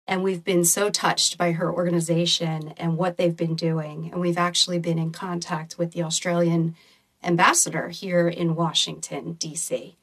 And 0.05 0.25
we've 0.25 0.43
been 0.43 0.65
so 0.65 0.91
touched 0.91 1.39
by 1.39 1.53
her 1.53 1.73
organization 1.73 2.75
and 2.77 2.97
what 2.97 3.19
they've 3.19 3.37
been 3.37 3.55
doing. 3.55 4.11
And 4.11 4.21
we've 4.21 4.37
actually 4.37 4.81
been 4.81 4.99
in 4.99 5.13
contact 5.13 5.79
with 5.79 5.93
the 5.93 6.03
Australian 6.03 6.75
ambassador 7.23 7.89
here 7.89 8.29
in 8.29 8.55
Washington, 8.55 9.35
D.C. 9.35 9.97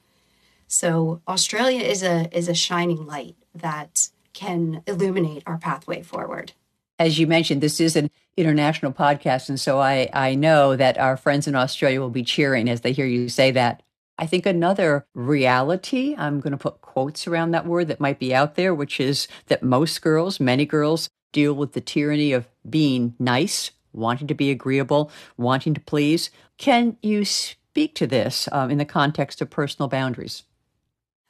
So 0.68 1.20
Australia 1.28 1.80
is 1.80 2.02
a 2.02 2.28
is 2.36 2.48
a 2.48 2.54
shining 2.54 3.06
light 3.06 3.36
that 3.54 4.08
can 4.32 4.82
illuminate 4.86 5.42
our 5.46 5.58
pathway 5.58 6.02
forward. 6.02 6.52
As 6.98 7.18
you 7.18 7.26
mentioned, 7.26 7.60
this 7.60 7.80
is 7.80 7.96
an 7.96 8.10
international 8.36 8.92
podcast, 8.92 9.48
and 9.48 9.60
so 9.60 9.78
I, 9.78 10.08
I 10.12 10.34
know 10.34 10.76
that 10.76 10.98
our 10.98 11.16
friends 11.16 11.46
in 11.46 11.54
Australia 11.54 12.00
will 12.00 12.10
be 12.10 12.22
cheering 12.22 12.68
as 12.68 12.80
they 12.80 12.92
hear 12.92 13.06
you 13.06 13.28
say 13.28 13.50
that. 13.52 13.82
I 14.18 14.26
think 14.26 14.46
another 14.46 15.06
reality, 15.14 16.14
I'm 16.16 16.40
going 16.40 16.52
to 16.52 16.56
put 16.56 16.80
quotes 16.80 17.26
around 17.26 17.50
that 17.50 17.66
word 17.66 17.88
that 17.88 18.00
might 18.00 18.18
be 18.18 18.34
out 18.34 18.54
there, 18.54 18.74
which 18.74 18.98
is 18.98 19.28
that 19.48 19.62
most 19.62 20.00
girls, 20.00 20.40
many 20.40 20.64
girls, 20.64 21.10
deal 21.32 21.52
with 21.52 21.72
the 21.72 21.82
tyranny 21.82 22.32
of 22.32 22.48
being 22.68 23.14
nice 23.18 23.72
wanting 23.96 24.26
to 24.28 24.34
be 24.34 24.50
agreeable, 24.50 25.10
wanting 25.36 25.74
to 25.74 25.80
please. 25.80 26.30
Can 26.58 26.96
you 27.02 27.24
speak 27.24 27.94
to 27.96 28.06
this 28.06 28.48
um, 28.52 28.70
in 28.70 28.78
the 28.78 28.84
context 28.84 29.40
of 29.40 29.50
personal 29.50 29.88
boundaries? 29.88 30.44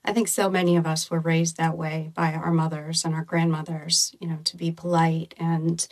I 0.05 0.13
think 0.13 0.29
so 0.29 0.49
many 0.49 0.77
of 0.77 0.87
us 0.87 1.11
were 1.11 1.19
raised 1.19 1.57
that 1.57 1.77
way 1.77 2.13
by 2.15 2.33
our 2.33 2.53
mothers 2.53 3.05
and 3.05 3.15
our 3.15 3.25
grandmothers, 3.25 4.15
you 4.21 4.29
know, 4.29 4.39
to 4.45 4.57
be 4.57 4.71
polite 4.71 5.35
and 5.39 5.87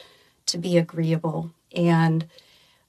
to 0.47 0.59
be 0.59 0.79
agreeable. 0.79 1.51
And 1.75 2.27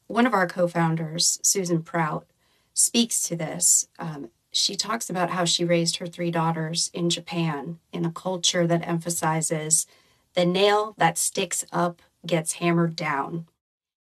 one 0.07 0.27
of 0.27 0.33
our 0.33 0.47
co 0.47 0.67
founders, 0.67 1.39
Susan 1.41 1.81
Prout, 1.81 2.27
speaks 2.75 3.23
to 3.23 3.35
this. 3.35 3.87
Um, 3.97 4.29
she 4.51 4.75
talks 4.75 5.09
about 5.09 5.31
how 5.31 5.45
she 5.45 5.65
raised 5.65 5.97
her 5.97 6.07
three 6.07 6.31
daughters 6.31 6.91
in 6.93 7.09
Japan 7.09 7.79
in 7.91 8.05
a 8.05 8.11
culture 8.11 8.67
that 8.67 8.87
emphasizes 8.87 9.87
the 10.35 10.45
nail 10.45 10.93
that 10.97 11.17
sticks 11.17 11.65
up 11.71 12.01
gets 12.25 12.53
hammered 12.53 12.95
down. 12.95 13.47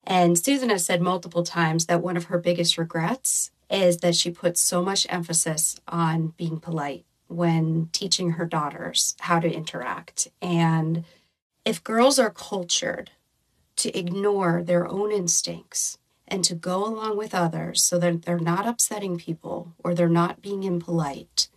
And 0.04 0.38
Susan 0.38 0.70
has 0.70 0.86
said 0.86 1.02
multiple 1.02 1.44
times 1.44 1.86
that 1.86 2.02
one 2.02 2.18
of 2.18 2.26
her 2.26 2.38
biggest 2.38 2.78
regrets 2.78 3.52
is 3.70 3.98
that 3.98 4.16
she 4.16 4.30
put 4.30 4.58
so 4.58 4.84
much 4.84 5.08
emphasis 5.10 5.80
on 5.88 6.34
being 6.38 6.60
polite 6.60 7.06
when 7.28 7.90
teaching 7.92 8.32
her 8.32 8.46
daughters 8.46 9.16
how 9.22 9.40
to 9.40 9.52
interact. 9.52 10.28
And 10.42 11.06
if 11.66 11.84
girls 11.84 12.20
are 12.20 12.30
cultured 12.30 13.12
to 13.78 13.98
ignore 13.98 14.62
their 14.62 14.88
own 14.88 15.12
instincts 15.12 15.98
and 16.28 16.44
to 16.44 16.56
go 16.56 16.86
along 16.86 17.18
with 17.18 17.34
others 17.34 17.82
so 17.82 17.98
that 18.00 18.24
they're 18.24 18.40
not 18.40 18.68
upsetting 18.68 19.18
people 19.18 19.74
or 19.84 19.94
they're 19.94 20.10
not 20.10 20.42
being 20.42 20.64
impolite, 20.64 21.48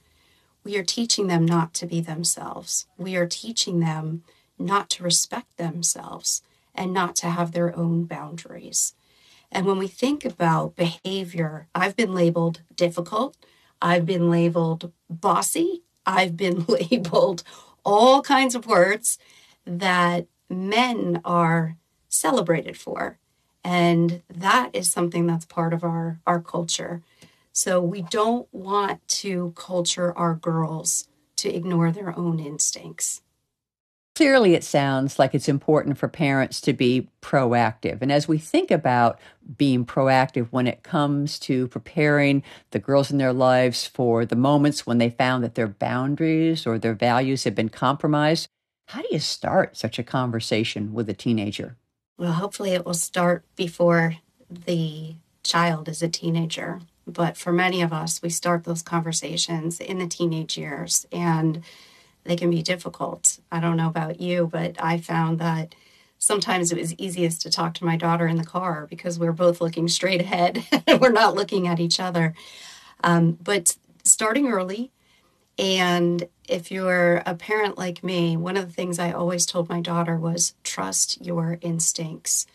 we 0.65 0.77
are 0.77 0.85
teaching 0.85 1.27
them 1.27 1.45
not 1.45 1.75
to 1.75 1.87
be 1.87 2.01
themselves. 2.01 2.87
We 2.97 3.17
are 3.17 3.27
teaching 3.27 3.81
them 3.81 4.23
not 4.59 4.89
to 4.91 5.03
respect 5.03 5.59
themselves 5.59 6.43
and 6.77 6.93
not 6.93 7.17
to 7.17 7.31
have 7.31 7.53
their 7.53 7.77
own 7.77 8.05
boundaries. 8.05 8.95
And 9.51 9.67
when 9.67 9.79
we 9.79 9.89
think 9.89 10.25
about 10.25 10.77
behavior, 10.77 11.69
I've 11.75 11.97
been 11.97 12.15
labeled 12.15 12.63
difficult, 12.75 13.37
I've 13.81 14.07
been 14.07 14.31
labeled 14.31 14.93
bossy, 15.09 15.83
I've 16.05 16.37
been 16.37 16.65
labeled 16.69 17.43
all 17.85 18.23
kinds 18.23 18.55
of 18.55 18.67
words 18.67 19.19
that 19.65 20.27
men 20.49 21.21
are 21.25 21.77
celebrated 22.09 22.77
for. 22.77 23.19
And 23.65 24.23
that 24.29 24.71
is 24.73 24.91
something 24.91 25.27
that's 25.27 25.45
part 25.45 25.73
of 25.73 25.83
our, 25.83 26.21
our 26.27 26.41
culture. 26.41 27.03
So 27.53 27.81
we 27.81 28.03
don't 28.03 28.47
want 28.53 29.07
to 29.09 29.53
culture 29.57 30.17
our 30.17 30.35
girls 30.35 31.09
to 31.37 31.53
ignore 31.53 31.91
their 31.91 32.17
own 32.17 32.39
instincts. 32.39 33.23
Clearly, 34.17 34.55
it 34.55 34.65
sounds 34.65 35.19
like 35.19 35.35
it's 35.35 35.47
important 35.47 35.99
for 35.99 36.09
parents 36.09 36.63
to 36.63 36.73
be 36.73 37.11
proactive. 37.21 38.01
And 38.01 38.11
as 38.11 38.27
we 38.27 38.39
think 38.39 38.71
about 38.71 39.21
being 39.59 39.85
proactive 39.85 40.49
when 40.51 40.67
it 40.67 40.83
comes 40.83 41.39
to 41.41 41.69
preparing 41.69 42.43
the 42.71 42.79
girls 42.79 43.11
in 43.11 43.19
their 43.19 43.35
lives 43.35 43.87
for 43.87 44.25
the 44.25 44.35
moments 44.35 44.87
when 44.87 44.97
they 44.97 45.11
found 45.11 45.45
that 45.45 45.55
their 45.55 45.69
boundaries 45.69 46.67
or 46.67 46.79
their 46.79 46.95
values 46.95 47.45
have 47.45 47.55
been 47.55 47.69
compromised, 47.69 48.49
how 48.89 49.03
do 49.03 49.09
you 49.11 49.19
start 49.19 49.77
such 49.77 49.99
a 49.99 50.03
conversation 50.03 50.95
with 50.95 51.11
a 51.11 51.15
teenager? 51.15 51.77
Well, 52.17 52.33
hopefully, 52.33 52.71
it 52.71 52.87
will 52.87 52.95
start 52.95 53.45
before 53.55 54.17
the 54.49 55.17
child 55.43 55.91
is 55.91 56.03
a 56.03 56.09
teenager. 56.09 56.81
But 57.07 57.37
for 57.37 57.53
many 57.53 57.83
of 57.83 57.93
us, 57.93 58.23
we 58.23 58.31
start 58.31 58.65
those 58.65 58.81
conversations 58.81 59.79
in 59.79 59.99
the 59.99 60.07
teenage 60.07 60.57
years. 60.57 61.07
And 61.13 61.63
they 62.27 62.37
can 62.37 62.51
be 62.51 62.63
difficult. 62.63 63.39
I 63.51 63.61
don't 63.61 63.77
know 63.77 63.89
about 63.89 64.21
you, 64.21 64.49
but 64.51 64.77
I 64.83 64.99
found 64.99 65.39
that 65.39 65.75
sometimes 66.19 66.73
it 66.73 66.79
was 66.79 66.95
easiest 66.95 67.43
to 67.43 67.51
talk 67.51 67.75
to 67.75 67.85
my 67.85 67.97
daughter 67.97 68.27
in 68.27 68.37
the 68.37 68.45
car 68.45 68.87
because 68.89 69.19
we're 69.19 69.33
both 69.33 69.61
looking 69.61 69.89
straight 69.89 70.21
ahead. 70.21 70.65
we're 71.01 71.13
not 71.13 71.35
looking 71.35 71.69
at 71.69 71.81
each 71.81 72.01
other. 72.01 72.35
Um, 73.05 73.39
but 73.43 73.77
starting 74.05 74.49
early, 74.49 74.91
and 75.59 76.29
if 76.49 76.71
you're 76.71 77.23
a 77.27 77.35
parent 77.35 77.79
like 77.79 78.05
me, 78.05 78.37
one 78.37 78.57
of 78.57 78.67
the 78.67 78.73
things 78.73 78.99
I 78.99 79.13
always 79.13 79.47
told 79.47 79.69
my 79.69 79.81
daughter 79.81 80.17
was 80.17 80.55
trust 80.65 81.25
your 81.25 81.59
instincts. 81.61 82.47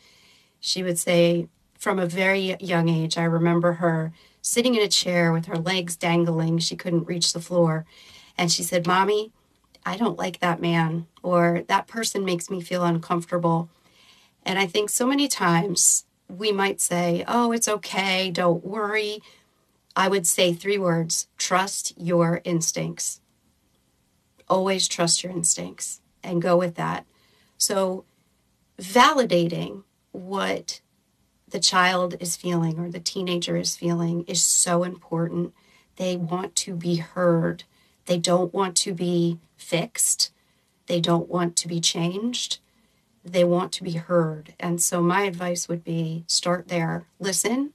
She 0.59 0.83
would 0.83 0.99
say, 0.99 1.47
from 1.77 1.97
a 1.97 2.05
very 2.05 2.55
young 2.59 2.89
age, 2.89 3.17
I 3.17 3.23
remember 3.23 3.73
her 3.73 4.13
sitting 4.41 4.75
in 4.75 4.81
a 4.83 4.87
chair 4.87 5.31
with 5.33 5.45
her 5.45 5.57
legs 5.57 5.95
dangling. 5.95 6.59
She 6.59 6.75
couldn't 6.75 7.07
reach 7.07 7.33
the 7.33 7.39
floor. 7.39 7.85
And 8.37 8.51
she 8.51 8.63
said, 8.63 8.85
Mommy, 8.85 9.31
I 9.85 9.97
don't 9.97 10.17
like 10.17 10.39
that 10.39 10.61
man, 10.61 11.07
or 11.23 11.63
that 11.67 11.87
person 11.87 12.23
makes 12.23 12.49
me 12.49 12.61
feel 12.61 12.83
uncomfortable. 12.83 13.69
And 14.43 14.59
I 14.59 14.65
think 14.65 14.89
so 14.89 15.07
many 15.07 15.27
times 15.27 16.05
we 16.27 16.51
might 16.51 16.79
say, 16.79 17.23
Oh, 17.27 17.51
it's 17.51 17.67
okay, 17.67 18.31
don't 18.31 18.65
worry. 18.65 19.21
I 19.95 20.07
would 20.07 20.25
say 20.25 20.53
three 20.53 20.77
words 20.77 21.27
trust 21.37 21.93
your 21.97 22.41
instincts. 22.43 23.21
Always 24.47 24.87
trust 24.87 25.23
your 25.23 25.31
instincts 25.31 26.01
and 26.23 26.41
go 26.41 26.57
with 26.57 26.75
that. 26.75 27.05
So, 27.57 28.05
validating 28.79 29.83
what 30.11 30.81
the 31.47 31.59
child 31.59 32.15
is 32.19 32.35
feeling 32.35 32.79
or 32.79 32.89
the 32.89 32.99
teenager 32.99 33.55
is 33.55 33.75
feeling 33.75 34.23
is 34.23 34.41
so 34.41 34.83
important. 34.83 35.53
They 35.97 36.15
want 36.15 36.55
to 36.57 36.75
be 36.75 36.95
heard, 36.97 37.63
they 38.05 38.17
don't 38.17 38.53
want 38.53 38.75
to 38.77 38.93
be 38.93 39.39
fixed. 39.57 40.31
They 40.87 40.99
don't 40.99 41.29
want 41.29 41.55
to 41.57 41.67
be 41.67 41.79
changed. 41.79 42.59
They 43.23 43.43
want 43.43 43.71
to 43.73 43.83
be 43.83 43.93
heard. 43.93 44.53
And 44.59 44.81
so, 44.81 45.01
my 45.01 45.23
advice 45.23 45.69
would 45.69 45.83
be 45.83 46.23
start 46.27 46.67
there, 46.67 47.05
listen, 47.19 47.73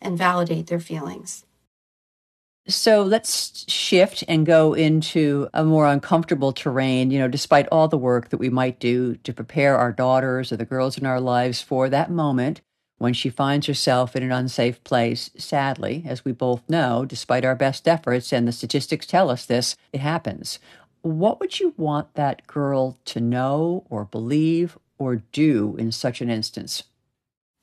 and 0.00 0.16
validate 0.16 0.68
their 0.68 0.80
feelings. 0.80 1.44
So 2.68 3.02
let's 3.02 3.64
shift 3.70 4.24
and 4.26 4.44
go 4.44 4.74
into 4.74 5.48
a 5.54 5.64
more 5.64 5.86
uncomfortable 5.86 6.52
terrain. 6.52 7.12
You 7.12 7.20
know, 7.20 7.28
despite 7.28 7.68
all 7.70 7.86
the 7.86 7.98
work 7.98 8.30
that 8.30 8.38
we 8.38 8.50
might 8.50 8.80
do 8.80 9.14
to 9.16 9.32
prepare 9.32 9.76
our 9.76 9.92
daughters 9.92 10.50
or 10.50 10.56
the 10.56 10.64
girls 10.64 10.98
in 10.98 11.06
our 11.06 11.20
lives 11.20 11.60
for 11.60 11.88
that 11.88 12.10
moment 12.10 12.60
when 12.98 13.12
she 13.12 13.28
finds 13.28 13.66
herself 13.66 14.16
in 14.16 14.22
an 14.22 14.32
unsafe 14.32 14.82
place, 14.84 15.30
sadly, 15.36 16.04
as 16.06 16.24
we 16.24 16.32
both 16.32 16.68
know, 16.68 17.04
despite 17.04 17.44
our 17.44 17.54
best 17.54 17.86
efforts, 17.86 18.32
and 18.32 18.48
the 18.48 18.52
statistics 18.52 19.06
tell 19.06 19.30
us 19.30 19.44
this, 19.44 19.76
it 19.92 20.00
happens. 20.00 20.58
What 21.02 21.38
would 21.40 21.60
you 21.60 21.74
want 21.76 22.14
that 22.14 22.46
girl 22.46 22.98
to 23.06 23.20
know 23.20 23.84
or 23.90 24.04
believe 24.04 24.78
or 24.98 25.16
do 25.32 25.76
in 25.78 25.92
such 25.92 26.20
an 26.20 26.30
instance? 26.30 26.84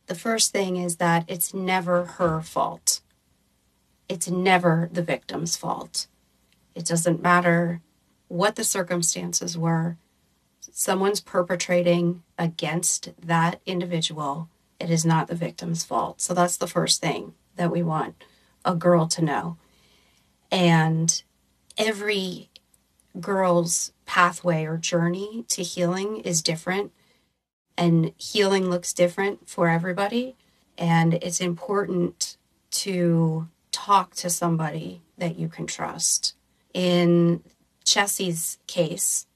The 0.06 0.16
first 0.16 0.52
thing 0.52 0.78
is 0.78 0.98
that 0.98 1.25
it's 1.28 1.54
never 1.54 2.06
her 2.06 2.42
fault 2.42 3.02
it's 4.10 4.30
never 4.30 4.90
the 4.92 5.02
victim's 5.02 5.56
fault. 5.56 6.08
It 6.75 6.86
doesn't 6.86 7.24
matter 7.24 7.82
what 8.28 8.56
the 8.56 8.63
circumstances 8.63 9.58
were. 9.58 9.98
Someone's 10.72 11.22
perpetrating 11.22 12.24
against 12.38 13.10
that 13.22 13.60
individual. 13.66 14.50
It 14.84 14.92
is 14.92 15.06
not 15.06 15.28
the 15.28 15.36
victim's 15.36 15.86
fault. 15.86 16.20
So 16.20 16.34
that's 16.34 16.58
the 16.58 16.68
first 16.68 17.00
thing 17.00 17.36
that 17.56 17.72
we 17.72 17.82
want 17.82 18.22
a 18.66 18.75
girl 18.75 19.08
to 19.08 19.22
know. 19.24 19.58
And 20.52 21.24
every 21.78 22.50
girl's 23.20 23.94
pathway 24.06 24.66
or 24.66 24.75
journey 24.75 25.46
to 25.48 25.63
healing 25.63 26.18
is 26.18 26.42
different, 26.42 26.92
and 27.78 28.12
healing 28.18 28.70
looks 28.70 28.94
different 28.94 29.48
for 29.48 29.70
everybody. 29.70 30.36
And 30.78 31.13
it's 31.16 31.40
important 31.40 32.36
to 32.72 33.48
talk 33.72 34.16
to 34.16 34.30
somebody 34.30 35.02
that 35.18 35.40
you 35.40 35.48
can 35.48 35.66
trust. 35.66 36.36
In 36.74 37.42
Chessie's 37.86 38.58
case, 38.68 39.28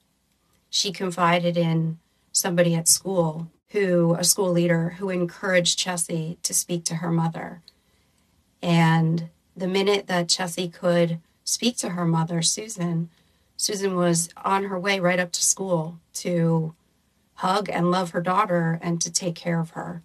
she 0.69 0.91
confided 0.91 1.55
in 1.55 1.99
somebody 2.33 2.75
at 2.75 2.89
school 2.89 3.49
who, 3.71 4.15
a 4.15 4.23
school 4.23 4.51
leader, 4.51 4.95
who 4.97 5.09
encouraged 5.09 5.79
Chessie 5.79 6.37
to 6.43 6.53
speak 6.53 6.85
to 6.85 6.95
her 6.95 7.11
mother. 7.11 7.61
And 8.61 9.29
the 9.55 9.67
minute 9.67 10.07
that 10.07 10.27
Chessie 10.27 10.71
could 10.71 11.19
speak 11.43 11.77
to 11.77 11.89
her 11.89 12.05
mother, 12.05 12.41
Susan, 12.41 13.09
Susan 13.57 13.95
was 13.95 14.29
on 14.43 14.65
her 14.65 14.79
way 14.79 14.99
right 14.99 15.19
up 15.19 15.31
to 15.33 15.43
school 15.43 15.99
to 16.13 16.73
hug 17.35 17.69
and 17.69 17.91
love 17.91 18.11
her 18.11 18.21
daughter 18.21 18.79
and 18.81 19.01
to 19.01 19.11
take 19.11 19.35
care 19.35 19.59
of 19.59 19.71
her. 19.71 20.01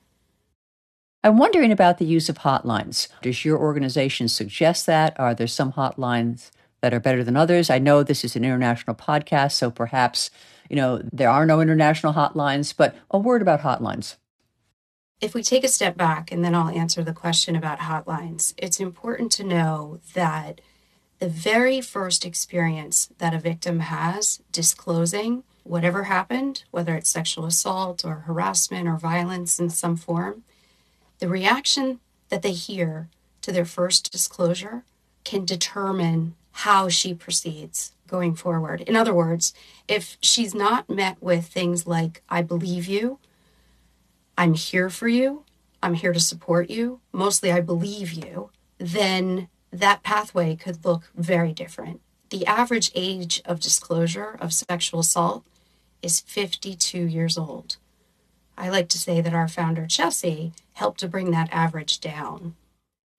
I'm 1.24 1.38
wondering 1.38 1.70
about 1.70 1.98
the 1.98 2.04
use 2.04 2.28
of 2.28 2.38
hotlines. 2.38 3.08
Does 3.22 3.44
your 3.44 3.58
organization 3.58 4.26
suggest 4.26 4.86
that? 4.86 5.18
Are 5.20 5.34
there 5.34 5.46
some 5.46 5.72
hotlines 5.74 6.50
that 6.80 6.92
are 6.92 6.98
better 6.98 7.22
than 7.22 7.36
others? 7.36 7.70
I 7.70 7.78
know 7.78 8.02
this 8.02 8.24
is 8.24 8.34
an 8.34 8.44
international 8.44 8.96
podcast, 8.96 9.52
so 9.52 9.70
perhaps, 9.70 10.30
you 10.72 10.76
know, 10.76 11.02
there 11.12 11.28
are 11.28 11.44
no 11.44 11.60
international 11.60 12.14
hotlines, 12.14 12.74
but 12.74 12.96
a 13.10 13.18
word 13.18 13.42
about 13.42 13.60
hotlines. 13.60 14.16
If 15.20 15.34
we 15.34 15.42
take 15.42 15.64
a 15.64 15.68
step 15.68 15.98
back 15.98 16.32
and 16.32 16.42
then 16.42 16.54
I'll 16.54 16.70
answer 16.70 17.04
the 17.04 17.12
question 17.12 17.54
about 17.54 17.80
hotlines, 17.80 18.54
it's 18.56 18.80
important 18.80 19.30
to 19.32 19.44
know 19.44 20.00
that 20.14 20.62
the 21.18 21.28
very 21.28 21.82
first 21.82 22.24
experience 22.24 23.10
that 23.18 23.34
a 23.34 23.38
victim 23.38 23.80
has 23.80 24.40
disclosing 24.50 25.44
whatever 25.62 26.04
happened, 26.04 26.64
whether 26.70 26.96
it's 26.96 27.10
sexual 27.10 27.44
assault 27.44 28.02
or 28.02 28.24
harassment 28.26 28.88
or 28.88 28.96
violence 28.96 29.60
in 29.60 29.68
some 29.68 29.96
form, 29.96 30.42
the 31.18 31.28
reaction 31.28 32.00
that 32.30 32.40
they 32.40 32.52
hear 32.52 33.08
to 33.42 33.52
their 33.52 33.66
first 33.66 34.10
disclosure 34.10 34.84
can 35.22 35.44
determine 35.44 36.34
how 36.52 36.88
she 36.88 37.12
proceeds 37.12 37.92
going 38.12 38.34
forward. 38.34 38.82
In 38.82 38.94
other 38.94 39.14
words, 39.14 39.54
if 39.88 40.18
she's 40.20 40.54
not 40.54 40.90
met 40.90 41.16
with 41.22 41.46
things 41.46 41.86
like, 41.86 42.22
I 42.28 42.42
believe 42.42 42.86
you, 42.86 43.18
I'm 44.36 44.52
here 44.52 44.90
for 44.90 45.08
you, 45.08 45.44
I'm 45.82 45.94
here 45.94 46.12
to 46.12 46.20
support 46.20 46.68
you, 46.68 47.00
mostly 47.10 47.50
I 47.50 47.62
believe 47.62 48.12
you, 48.12 48.50
then 48.76 49.48
that 49.72 50.02
pathway 50.02 50.54
could 50.56 50.84
look 50.84 51.10
very 51.16 51.54
different. 51.54 52.02
The 52.28 52.44
average 52.44 52.90
age 52.94 53.40
of 53.46 53.60
disclosure 53.60 54.36
of 54.38 54.52
sexual 54.52 55.00
assault 55.00 55.42
is 56.02 56.20
52 56.20 56.98
years 56.98 57.38
old. 57.38 57.76
I 58.58 58.68
like 58.68 58.90
to 58.90 58.98
say 58.98 59.22
that 59.22 59.34
our 59.34 59.48
founder, 59.48 59.86
Chessie, 59.86 60.52
helped 60.74 61.00
to 61.00 61.08
bring 61.08 61.30
that 61.30 61.48
average 61.50 61.98
down. 61.98 62.56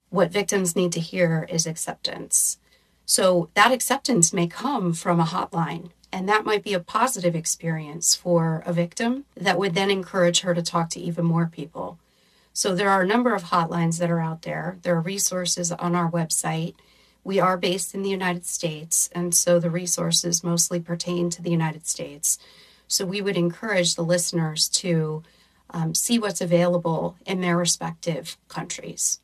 What 0.10 0.32
victims 0.32 0.76
need 0.76 0.92
to 0.92 1.00
hear 1.00 1.48
is 1.50 1.66
acceptance. 1.66 2.60
So 3.06 3.50
that 3.54 3.72
acceptance 3.72 4.34
may 4.34 4.48
come 4.48 4.94
from 4.94 5.20
a 5.20 5.26
hotline, 5.26 5.90
and 6.12 6.28
that 6.30 6.46
might 6.46 6.64
be 6.64 6.74
a 6.74 6.80
positive 6.80 7.36
experience 7.36 8.16
for 8.16 8.64
a 8.66 8.74
victim 8.74 9.26
that 9.36 9.58
would 9.58 9.76
then 9.76 9.90
encourage 9.90 10.42
her 10.42 10.54
to 10.54 10.62
talk 10.62 10.90
to 10.92 11.00
even 11.00 11.26
more 11.26 11.48
people. 11.48 11.98
So 12.54 12.76
there 12.76 12.90
are 12.90 13.02
a 13.02 13.08
number 13.08 13.34
of 13.34 13.46
hotlines 13.46 13.98
that 14.00 14.12
are 14.12 14.20
out 14.20 14.44
there. 14.44 14.78
There 14.84 14.96
are 14.96 15.02
resources 15.02 15.72
on 15.72 15.96
our 15.96 16.10
website. 16.10 16.76
We 17.24 17.40
are 17.40 17.58
based 17.58 17.96
in 17.96 18.04
the 18.04 18.10
United 18.10 18.46
States, 18.46 19.10
and 19.14 19.34
so 19.34 19.60
the 19.60 19.72
resources 19.72 20.44
mostly 20.44 20.80
pertain 20.80 21.30
to 21.32 21.42
the 21.42 21.50
United 21.52 21.88
States. 21.88 22.38
So 22.88 23.06
we 23.06 23.22
would 23.22 23.38
encourage 23.38 23.96
the 23.96 24.04
listeners 24.04 24.70
to 24.70 25.24
um, 25.72 25.96
see 25.96 26.20
what's 26.20 26.42
available 26.42 27.18
in 27.26 27.42
their 27.42 27.58
respective 27.58 28.38
countries. 28.50 29.20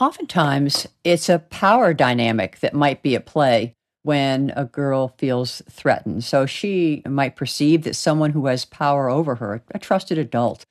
Oftentimes, 0.00 0.86
it's 1.04 1.28
a 1.28 1.38
power 1.38 1.92
dynamic 1.92 2.60
that 2.60 2.74
might 2.74 3.02
be 3.02 3.14
at 3.14 3.26
play 3.26 3.74
when 4.02 4.52
a 4.56 4.64
girl 4.64 5.14
feels 5.18 5.62
threatened. 5.70 6.24
So 6.24 6.46
she 6.46 7.02
might 7.06 7.36
perceive 7.36 7.84
that 7.84 7.94
someone 7.94 8.30
who 8.30 8.46
has 8.46 8.64
power 8.64 9.08
over 9.08 9.36
her, 9.36 9.62
a 9.72 9.78
trusted 9.78 10.18
adult, 10.18 10.64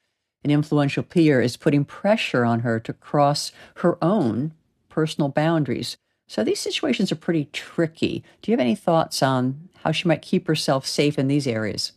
an 0.43 0.51
influential 0.51 1.03
peer, 1.03 1.39
is 1.39 1.55
putting 1.55 1.85
pressure 1.85 2.43
on 2.43 2.61
her 2.61 2.79
to 2.79 2.93
cross 2.93 3.51
her 3.77 4.03
own 4.03 4.53
personal 4.89 5.29
boundaries. 5.29 5.97
So 6.27 6.43
these 6.43 6.59
situations 6.59 7.11
are 7.11 7.15
pretty 7.15 7.45
tricky. 7.53 8.23
Do 8.41 8.51
you 8.51 8.53
have 8.53 8.61
any 8.61 8.75
thoughts 8.75 9.21
on 9.21 9.69
how 9.83 9.91
she 9.91 10.07
might 10.07 10.21
keep 10.21 10.47
herself 10.47 10.85
safe 10.85 11.17
in 11.19 11.27
these 11.27 11.47
areas? 11.47 11.93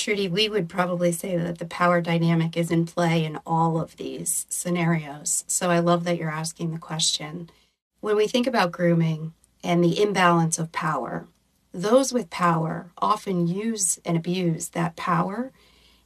Trudy, 0.00 0.28
we 0.28 0.48
would 0.48 0.70
probably 0.70 1.12
say 1.12 1.36
that 1.36 1.58
the 1.58 1.66
power 1.66 2.00
dynamic 2.00 2.56
is 2.56 2.70
in 2.70 2.86
play 2.86 3.22
in 3.22 3.38
all 3.44 3.78
of 3.78 3.98
these 3.98 4.46
scenarios. 4.48 5.44
So 5.46 5.68
I 5.68 5.80
love 5.80 6.04
that 6.04 6.16
you're 6.16 6.30
asking 6.30 6.72
the 6.72 6.78
question. 6.78 7.50
When 8.00 8.16
we 8.16 8.26
think 8.26 8.46
about 8.46 8.72
grooming 8.72 9.34
and 9.62 9.84
the 9.84 10.02
imbalance 10.02 10.58
of 10.58 10.72
power, 10.72 11.26
those 11.74 12.14
with 12.14 12.30
power 12.30 12.90
often 12.96 13.46
use 13.46 14.00
and 14.02 14.16
abuse 14.16 14.70
that 14.70 14.96
power 14.96 15.52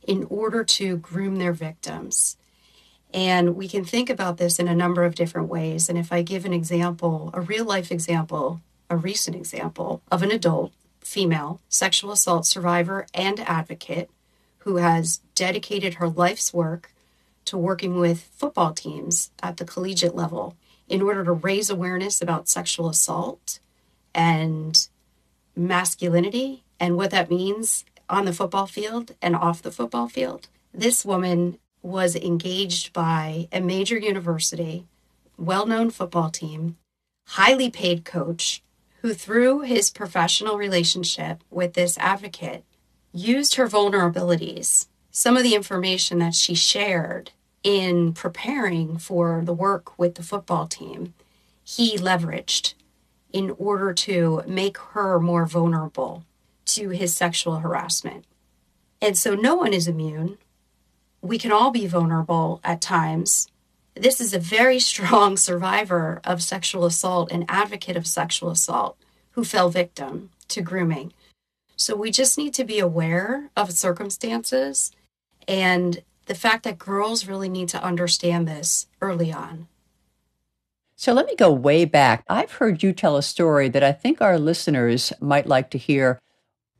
in 0.03 0.25
order 0.25 0.65
to 0.65 0.97
groom 0.97 1.37
their 1.37 1.53
victims. 1.53 2.37
And 3.13 3.55
we 3.55 3.69
can 3.69 3.85
think 3.85 4.11
about 4.11 4.39
this 4.39 4.59
in 4.59 4.67
a 4.67 4.75
number 4.75 5.05
of 5.05 5.15
different 5.15 5.49
ways. 5.49 5.89
And 5.89 5.97
if 5.97 6.13
I 6.13 6.23
give 6.23 6.45
an 6.45 6.53
example, 6.53 7.31
a 7.33 7.41
real 7.41 7.65
life 7.65 7.93
example, 7.93 8.61
a 8.91 8.97
recent 8.97 9.37
example 9.37 10.03
of 10.11 10.25
an 10.25 10.33
adult 10.33 10.73
female 11.05 11.61
sexual 11.69 12.13
assault 12.13 12.47
survivor 12.47 13.07
and 13.15 13.41
advocate 13.41 14.11
who 14.59 14.77
has 14.77 15.21
dedicated 15.35 15.95
her 15.95 16.09
life's 16.09 16.53
work 16.53 16.93
to 17.45 17.59
working 17.59 17.99
with 17.99 18.23
football 18.35 18.73
teams 18.73 19.31
at 19.43 19.59
the 19.59 19.65
collegiate 19.65 20.15
level 20.15 20.57
in 20.89 21.03
order 21.03 21.25
to 21.25 21.33
raise 21.33 21.71
awareness 21.71 22.23
about 22.23 22.49
sexual 22.49 22.89
assault 22.89 23.59
and 24.15 24.89
masculinity 25.55 26.65
and 26.81 26.97
what 26.97 27.11
that 27.11 27.31
means 27.31 27.85
on 28.09 28.25
the 28.25 28.33
football 28.33 28.67
field 28.67 29.15
and 29.23 29.37
off 29.37 29.63
the 29.63 29.71
football 29.71 30.09
field. 30.09 30.49
This 30.73 31.05
woman 31.05 31.59
was 31.83 32.17
engaged 32.17 32.93
by 32.93 33.49
a 33.53 33.61
major 33.61 33.99
university, 33.99 34.87
well 35.37 35.67
known 35.67 35.91
football 35.91 36.31
team, 36.31 36.77
highly 37.29 37.71
paid 37.71 38.05
coach 38.05 38.63
who, 39.05 39.13
through 39.13 39.61
his 39.61 39.91
professional 39.91 40.57
relationship 40.57 41.45
with 41.51 41.75
this 41.75 41.99
advocate, 41.99 42.65
used 43.13 43.57
her 43.57 43.69
vulnerabilities, 43.69 44.87
some 45.11 45.37
of 45.37 45.43
the 45.43 45.55
information 45.55 46.21
that 46.21 46.35
she 46.35 46.55
shared 46.55 47.31
in 47.63 48.15
preparing 48.15 48.97
for 48.97 49.43
the 49.45 49.53
work 49.53 49.99
with 49.99 50.15
the 50.15 50.23
football 50.23 50.67
team, 50.67 51.13
he 51.63 51.99
leveraged 51.99 52.73
in 53.31 53.51
order 53.59 53.93
to 53.93 54.43
make 54.47 54.79
her 54.79 55.21
more 55.21 55.45
vulnerable 55.45 56.25
to 56.65 56.89
his 56.89 57.15
sexual 57.15 57.57
harassment. 57.57 58.25
And 59.03 59.19
so 59.19 59.35
no 59.35 59.55
one 59.55 59.75
is 59.75 59.87
immune. 59.87 60.39
We 61.21 61.37
can 61.37 61.53
all 61.53 61.71
be 61.71 61.87
vulnerable 61.87 62.59
at 62.65 62.81
times 62.81 63.49
this 63.95 64.21
is 64.21 64.35
a 64.35 64.39
very 64.39 64.79
strong 64.79 65.37
survivor 65.49 66.21
of 66.25 66.43
sexual 66.43 66.85
assault 66.85 67.31
and 67.31 67.45
advocate 67.49 67.97
of 67.97 68.07
sexual 68.07 68.51
assault 68.51 68.97
who 69.33 69.45
fell 69.45 69.69
victim 69.69 70.31
to 70.49 70.63
grooming. 70.63 71.13
So 71.77 71.97
we 71.97 72.11
just 72.11 72.39
need 72.39 72.55
to 72.55 72.65
be 72.65 72.79
aware 72.79 73.51
of 73.57 73.73
circumstances 73.73 74.93
and 75.49 76.03
the 76.27 76.35
fact 76.35 76.65
that 76.65 76.79
girls 76.79 77.27
really 77.27 77.49
need 77.49 77.69
to 77.71 77.83
understand 77.83 78.47
this 78.47 78.87
early 79.01 79.33
on. 79.33 79.67
So 80.97 81.13
let 81.13 81.27
me 81.27 81.35
go 81.35 81.51
way 81.51 81.85
back. 81.85 82.25
I've 82.29 82.53
heard 82.53 82.83
you 82.83 82.93
tell 82.93 83.17
a 83.17 83.23
story 83.23 83.69
that 83.69 83.83
I 83.83 83.93
think 83.93 84.23
our 84.23 84.39
listeners 84.39 85.13
might 85.21 85.47
like 85.47 85.71
to 85.71 85.79
hear. 85.79 86.19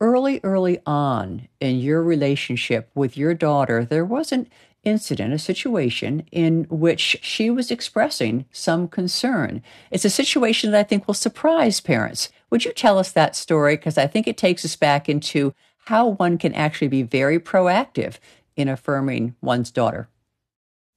Early, 0.01 0.39
early 0.43 0.79
on 0.85 1.47
in 1.59 1.79
your 1.79 2.01
relationship 2.01 2.89
with 2.95 3.17
your 3.17 3.33
daughter, 3.33 3.85
there 3.85 4.05
was 4.05 4.31
an 4.31 4.47
incident, 4.85 5.33
a 5.33 5.39
situation 5.39 6.25
in 6.31 6.65
which 6.69 7.17
she 7.21 7.49
was 7.49 7.71
expressing 7.71 8.45
some 8.51 8.87
concern. 8.87 9.61
It's 9.91 10.05
a 10.05 10.09
situation 10.09 10.71
that 10.71 10.79
I 10.79 10.83
think 10.83 11.07
will 11.07 11.13
surprise 11.13 11.81
parents. 11.81 12.29
Would 12.49 12.63
you 12.63 12.71
tell 12.71 12.97
us 12.97 13.11
that 13.11 13.35
story? 13.35 13.75
Because 13.75 13.97
I 13.97 14.07
think 14.07 14.27
it 14.27 14.37
takes 14.37 14.63
us 14.63 14.75
back 14.75 15.09
into 15.09 15.53
how 15.85 16.09
one 16.09 16.37
can 16.37 16.53
actually 16.53 16.87
be 16.87 17.03
very 17.03 17.39
proactive 17.39 18.17
in 18.55 18.67
affirming 18.69 19.35
one's 19.41 19.71
daughter. 19.71 20.07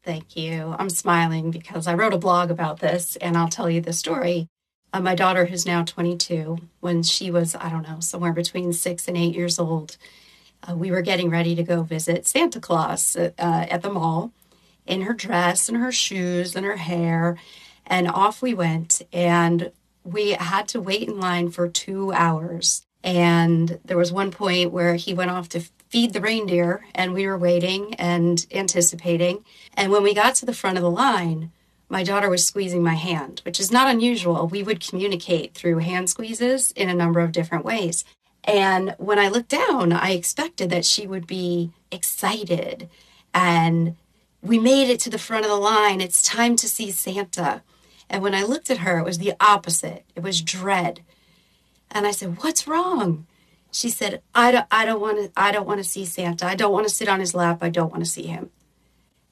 Thank 0.05 0.37
you. 0.37 0.75
I'm 0.79 0.91
smiling 0.91 1.51
because 1.51 1.87
I 1.87 1.95
wrote 1.95 2.15
a 2.15 2.19
blog 2.19 2.51
about 2.51 2.81
this 2.81 3.17
and 3.17 3.37
I'll 3.37 3.49
tell 3.49 3.69
you 3.69 3.81
the 3.81 3.93
story. 3.93 4.49
Uh, 4.93 5.01
my 5.01 5.15
daughter, 5.15 5.45
who's 5.45 5.67
now 5.67 5.83
22, 5.83 6.57
when 6.81 7.03
she 7.03 7.31
was, 7.31 7.55
I 7.55 7.69
don't 7.69 7.87
know, 7.87 8.01
somewhere 8.01 8.33
between 8.33 8.73
six 8.73 9.07
and 9.07 9.17
eight 9.17 9.35
years 9.35 9.59
old, 9.59 9.99
uh, 10.67 10.75
we 10.75 10.91
were 10.91 11.03
getting 11.03 11.31
ready 11.31 11.55
to 11.55 11.63
go 11.63 11.83
visit 11.83 12.27
Santa 12.27 12.61
Claus 12.61 13.17
uh, 13.17 13.31
at 13.39 13.83
the 13.83 13.91
mall 13.91 14.33
in 14.87 15.03
her 15.03 15.13
dress 15.13 15.69
and 15.69 15.79
her 15.79 15.93
shoes 15.93 16.57
and 16.57 16.65
her 16.65 16.77
hair. 16.77 17.37
And 17.87 18.09
off 18.09 18.43
we 18.43 18.55
went. 18.55 19.03
And 19.13 19.71
we 20.05 20.33
had 20.33 20.69
to 20.69 20.81
wait 20.81 21.09
in 21.09 21.21
line 21.21 21.51
for 21.51 21.69
two 21.69 22.13
hours. 22.13 22.83
And 23.05 23.79
there 23.85 23.97
was 23.97 24.13
one 24.13 24.31
point 24.31 24.73
where 24.73 24.97
he 24.97 25.15
went 25.15 25.31
off 25.31 25.49
to 25.51 25.63
feed 25.89 26.13
the 26.13 26.21
reindeer, 26.21 26.85
and 26.95 27.15
we 27.15 27.27
were 27.27 27.39
waiting 27.39 27.95
and 27.95 28.45
anticipating. 28.51 29.45
And 29.75 29.91
when 29.91 30.03
we 30.03 30.13
got 30.13 30.35
to 30.37 30.47
the 30.47 30.53
front 30.53 30.77
of 30.77 30.83
the 30.83 30.91
line, 30.91 31.51
my 31.89 32.03
daughter 32.03 32.29
was 32.29 32.47
squeezing 32.47 32.83
my 32.83 32.95
hand, 32.95 33.41
which 33.45 33.59
is 33.59 33.73
not 33.73 33.89
unusual. 33.89 34.47
We 34.47 34.63
would 34.63 34.87
communicate 34.87 35.55
through 35.55 35.79
hand 35.79 36.11
squeezes 36.11 36.73
in 36.73 36.91
a 36.91 36.95
number 36.95 37.21
of 37.21 37.33
different 37.33 37.65
ways. 37.65 38.05
And 38.49 38.95
when 38.97 39.19
I 39.19 39.29
looked 39.29 39.51
down, 39.51 39.93
I 39.93 40.13
expected 40.13 40.71
that 40.71 40.87
she 40.87 41.07
would 41.07 41.27
be 41.27 41.71
excited. 41.93 42.89
And 43.35 43.95
we 44.43 44.59
made 44.59 44.89
it 44.89 45.01
to 45.01 45.11
the 45.11 45.19
front 45.19 45.45
of 45.45 45.51
the 45.51 45.57
line. 45.57 46.01
It's 46.01 46.23
time 46.23 46.57
to 46.57 46.67
see 46.67 46.91
Santa. 46.91 47.63
And 48.09 48.23
when 48.23 48.35
I 48.35 48.45
looked 48.45 48.71
at 48.71 48.79
her, 48.79 48.99
it 48.99 49.05
was 49.05 49.19
the 49.19 49.35
opposite. 49.39 50.07
It 50.17 50.23
was 50.23 50.41
dread. 50.41 51.03
And 51.91 52.07
I 52.07 52.11
said, 52.11 52.43
"What's 52.43 52.67
wrong?" 52.67 53.27
She 53.71 53.91
said, 53.91 54.23
"I 54.35 54.51
don't 54.51 54.67
I 54.71 54.87
don't 54.87 55.01
want 55.01 55.19
to 55.19 55.31
I 55.37 55.53
don't 55.53 55.67
want 55.67 55.79
to 55.83 55.89
see 55.89 56.07
Santa. 56.07 56.47
I 56.47 56.55
don't 56.55 56.73
want 56.73 56.89
to 56.89 56.95
sit 56.95 57.09
on 57.09 57.21
his 57.21 57.35
lap. 57.35 57.63
I 57.63 57.69
don't 57.69 57.93
want 57.93 58.03
to 58.03 58.11
see 58.11 58.27
him." 58.27 58.51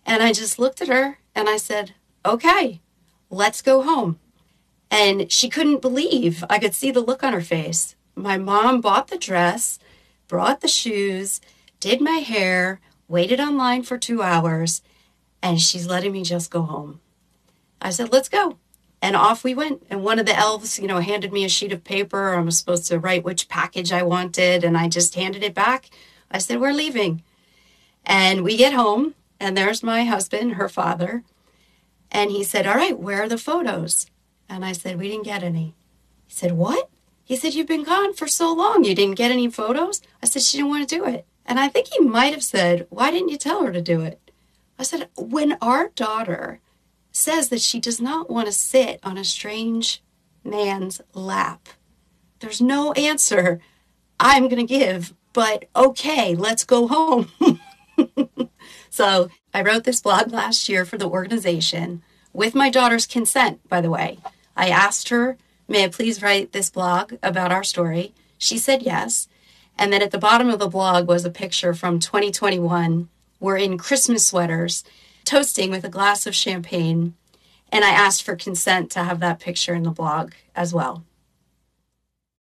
And 0.05 0.23
I 0.23 0.35
just 0.35 0.59
looked 0.59 0.83
at 0.83 0.89
her 0.89 1.19
and 1.35 1.49
I 1.49 1.57
said, 1.57 1.95
"Okay, 2.23 2.83
let's 3.31 3.63
go 3.63 3.83
home." 3.83 4.19
And 4.91 5.33
she 5.33 5.49
couldn't 5.49 5.81
believe. 5.81 6.45
I 6.51 6.59
could 6.59 6.75
see 6.75 6.91
the 6.91 7.01
look 7.01 7.25
on 7.25 7.33
her 7.33 7.41
face. 7.41 7.97
My 8.17 8.39
mom 8.39 8.81
bought 8.81 9.09
the 9.09 9.19
dress, 9.19 9.79
brought 10.27 10.61
the 10.61 10.69
shoes, 10.69 11.41
did 11.79 12.01
my 12.01 12.19
hair, 12.19 12.81
waited 13.07 13.39
online 13.39 13.83
for 13.83 13.99
2 13.99 14.23
hours, 14.23 14.83
and 15.43 15.61
she's 15.61 15.87
letting 15.87 16.13
me 16.13 16.25
just 16.25 16.51
go 16.51 16.63
home. 16.63 17.01
I 17.81 17.91
said, 17.91 18.11
"Let's 18.11 18.29
go." 18.29 18.57
and 19.03 19.15
off 19.15 19.45
we 19.45 19.55
went. 19.55 19.87
And 19.91 20.03
one 20.03 20.19
of 20.19 20.27
the 20.27 20.37
elves, 20.37 20.79
you 20.79 20.87
know, 20.87 21.01
handed 21.01 21.33
me 21.33 21.45
a 21.45 21.49
sheet 21.49 21.73
of 21.73 21.85
paper. 21.85 22.35
I 22.35 22.41
was 22.41 22.59
supposed 22.59 22.87
to 22.89 22.99
write 22.99 23.25
which 23.25 23.49
package 23.49 23.93
I 23.93 24.03
wanted, 24.03 24.65
and 24.65 24.77
I 24.77 24.89
just 24.89 25.15
handed 25.15 25.43
it 25.43 25.55
back. 25.55 25.91
I 26.31 26.39
said, 26.39 26.61
We're 26.61 26.73
leaving. 26.73 27.23
And 28.05 28.43
we 28.43 28.57
get 28.57 28.73
home, 28.73 29.15
and 29.41 29.57
there's 29.57 29.83
my 29.83 30.05
husband, 30.05 30.55
her 30.55 30.69
father. 30.69 31.23
And 32.11 32.31
he 32.31 32.45
said, 32.45 32.67
All 32.67 32.75
right, 32.75 32.99
where 32.99 33.23
are 33.23 33.29
the 33.29 33.39
photos? 33.39 34.11
And 34.49 34.65
I 34.65 34.73
said, 34.73 34.99
We 34.99 35.09
didn't 35.09 35.25
get 35.25 35.43
any. 35.43 35.75
He 36.27 36.35
said, 36.35 36.53
What? 36.53 36.89
He 37.27 37.35
said, 37.35 37.55
You've 37.55 37.67
been 37.67 37.83
gone 37.83 38.15
for 38.15 38.29
so 38.29 38.55
long. 38.55 38.85
You 38.85 38.95
didn't 38.95 39.17
get 39.17 39.33
any 39.33 39.51
photos? 39.51 40.01
I 40.23 40.27
said, 40.27 40.43
She 40.43 40.57
didn't 40.57 40.71
want 40.71 40.89
to 40.89 40.97
do 40.97 41.05
it. 41.05 41.27
And 41.45 41.59
I 41.59 41.69
think 41.69 41.89
he 41.89 41.99
might 41.99 42.33
have 42.33 42.45
said, 42.45 42.87
Why 42.89 43.11
didn't 43.11 43.31
you 43.31 43.37
tell 43.37 43.65
her 43.65 43.73
to 43.73 43.83
do 43.83 44.01
it? 44.01 44.31
I 44.79 44.85
said, 44.85 45.09
When 45.17 45.59
our 45.61 45.89
daughter 45.89 46.61
says 47.11 47.49
that 47.49 47.61
she 47.61 47.81
does 47.81 48.01
not 48.01 48.31
want 48.31 48.47
to 48.47 48.53
sit 48.53 49.01
on 49.03 49.19
a 49.19 49.25
strange 49.25 50.05
man's 50.45 51.01
lap. 51.15 51.69
There's 52.39 52.61
no 52.61 52.93
answer 52.93 53.59
I'm 54.21 54.45
going 54.45 54.65
to 54.65 54.79
give, 54.79 55.13
but 55.33 55.65
okay, 55.75 56.37
let's 56.37 56.63
go 56.63 56.87
home. 56.87 57.33
so 58.91 59.31
I 59.53 59.63
wrote 59.63 59.83
this 59.83 60.01
blog 60.01 60.31
last 60.31 60.69
year 60.69 60.85
for 60.85 60.97
the 60.97 61.09
organization 61.09 62.03
with 62.33 62.55
my 62.55 62.71
daughter's 62.71 63.07
consent, 63.07 63.67
by 63.69 63.81
the 63.81 63.91
way. 63.91 64.19
I 64.57 64.69
asked 64.69 65.09
her, 65.09 65.39
may 65.69 65.85
I 65.85 65.89
please 65.89 66.23
write 66.23 66.53
this 66.53 66.71
blog 66.71 67.15
about 67.23 67.53
our 67.53 67.65
story? 67.65 68.15
She 68.39 68.59
said 68.59 68.83
yes. 68.83 69.29
And 69.79 69.93
then 69.93 70.03
at 70.03 70.11
the 70.11 70.19
bottom 70.19 70.49
of 70.49 70.59
the 70.59 70.69
blog 70.69 71.07
was 71.07 71.25
a 71.25 71.31
picture 71.31 71.75
from 71.75 72.01
2021. 72.01 73.09
We're 73.41 73.57
in 73.57 73.79
Christmas 73.79 74.27
sweaters 74.27 74.85
toasting 75.25 75.71
with 75.71 75.85
a 75.85 75.91
glass 75.91 76.27
of 76.27 76.35
champagne. 76.35 77.15
And 77.71 77.85
I 77.85 77.91
asked 77.91 78.23
for 78.23 78.37
consent 78.37 78.91
to 78.93 79.05
have 79.05 79.21
that 79.21 79.41
picture 79.41 79.75
in 79.75 79.83
the 79.83 79.91
blog 79.91 80.33
as 80.55 80.73
well. 80.73 81.05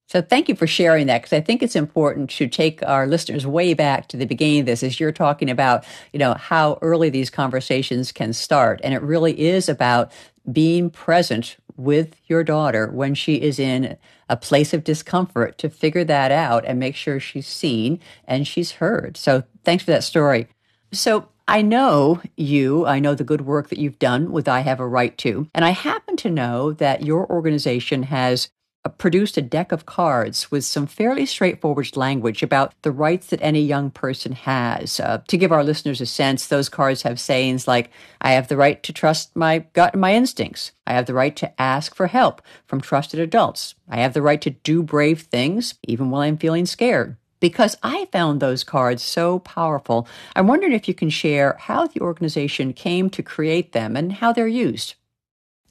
So 0.09 0.21
thank 0.21 0.47
you 0.47 0.55
for 0.55 0.67
sharing 0.67 1.07
that 1.07 1.21
because 1.21 1.33
I 1.33 1.41
think 1.41 1.61
it's 1.61 1.75
important 1.75 2.29
to 2.31 2.47
take 2.47 2.81
our 2.83 3.07
listeners 3.07 3.45
way 3.45 3.73
back 3.73 4.07
to 4.09 4.17
the 4.17 4.25
beginning 4.25 4.61
of 4.61 4.65
this 4.65 4.81
as 4.81 5.01
you're 5.01 5.11
talking 5.11 5.49
about, 5.49 5.85
you 6.13 6.19
know, 6.19 6.33
how 6.35 6.79
early 6.81 7.09
these 7.09 7.29
conversations 7.29 8.13
can 8.13 8.31
start. 8.31 8.79
And 8.85 8.93
it 8.93 9.01
really 9.01 9.37
is 9.37 9.67
about 9.67 10.11
being 10.49 10.89
present 10.89 11.57
with 11.77 12.19
your 12.25 12.43
daughter 12.43 12.87
when 12.87 13.13
she 13.13 13.35
is 13.35 13.59
in 13.59 13.97
a 14.29 14.35
place 14.35 14.73
of 14.73 14.83
discomfort 14.83 15.57
to 15.59 15.69
figure 15.69 16.03
that 16.03 16.31
out 16.31 16.65
and 16.65 16.79
make 16.79 16.95
sure 16.95 17.19
she's 17.19 17.47
seen 17.47 17.99
and 18.25 18.47
she's 18.47 18.73
heard. 18.73 19.15
So 19.15 19.43
thanks 19.63 19.83
for 19.83 19.91
that 19.91 20.03
story. 20.03 20.47
So 20.91 21.29
I 21.47 21.61
know 21.61 22.21
you, 22.35 22.85
I 22.85 22.99
know 22.99 23.15
the 23.15 23.23
good 23.23 23.41
work 23.41 23.69
that 23.69 23.79
you've 23.79 23.99
done 23.99 24.31
with 24.31 24.47
I 24.47 24.61
Have 24.61 24.81
a 24.81 24.87
Right 24.87 25.17
to, 25.19 25.47
and 25.53 25.63
I 25.63 25.69
happen 25.69 26.17
to 26.17 26.29
know 26.29 26.73
that 26.73 27.03
your 27.03 27.29
organization 27.31 28.03
has 28.03 28.49
produced 28.89 29.37
a 29.37 29.41
deck 29.41 29.71
of 29.71 29.85
cards 29.85 30.51
with 30.51 30.63
some 30.65 30.87
fairly 30.87 31.25
straightforward 31.25 31.95
language 31.95 32.43
about 32.43 32.73
the 32.81 32.91
rights 32.91 33.27
that 33.27 33.41
any 33.41 33.61
young 33.61 33.91
person 33.91 34.33
has. 34.33 34.99
Uh, 34.99 35.21
to 35.27 35.37
give 35.37 35.51
our 35.51 35.63
listeners 35.63 36.01
a 36.01 36.05
sense, 36.05 36.47
those 36.47 36.69
cards 36.69 37.03
have 37.03 37.19
sayings 37.19 37.67
like, 37.67 37.89
I 38.21 38.31
have 38.31 38.47
the 38.47 38.57
right 38.57 38.81
to 38.83 38.93
trust 38.93 39.35
my 39.35 39.59
gut 39.73 39.93
and 39.93 40.01
my 40.01 40.13
instincts. 40.13 40.71
I 40.85 40.93
have 40.93 41.05
the 41.05 41.13
right 41.13 41.35
to 41.37 41.61
ask 41.61 41.95
for 41.95 42.07
help 42.07 42.41
from 42.65 42.81
trusted 42.81 43.19
adults. 43.19 43.75
I 43.89 43.97
have 43.97 44.13
the 44.13 44.21
right 44.21 44.41
to 44.41 44.49
do 44.49 44.83
brave 44.83 45.21
things, 45.21 45.75
even 45.87 46.09
while 46.09 46.21
I'm 46.21 46.37
feeling 46.37 46.65
scared 46.65 47.17
because 47.39 47.77
I 47.83 48.05
found 48.11 48.39
those 48.39 48.63
cards 48.63 49.03
so 49.03 49.39
powerful. 49.39 50.07
I'm 50.35 50.47
wondering 50.47 50.73
if 50.73 50.87
you 50.87 50.93
can 50.93 51.09
share 51.09 51.55
how 51.59 51.87
the 51.87 52.01
organization 52.01 52.73
came 52.73 53.09
to 53.11 53.23
create 53.23 53.73
them 53.73 53.95
and 53.95 54.13
how 54.13 54.33
they're 54.33 54.47
used. 54.47 54.95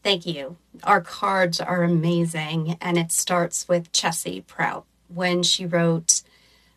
Thank 0.06 0.24
you. 0.24 0.56
Our 0.84 1.00
cards 1.00 1.60
are 1.60 1.82
amazing, 1.82 2.78
and 2.80 2.96
it 2.96 3.10
starts 3.10 3.66
with 3.66 3.90
Chessie 3.90 4.46
Prout 4.46 4.86
when 5.12 5.42
she 5.42 5.66
wrote 5.66 6.22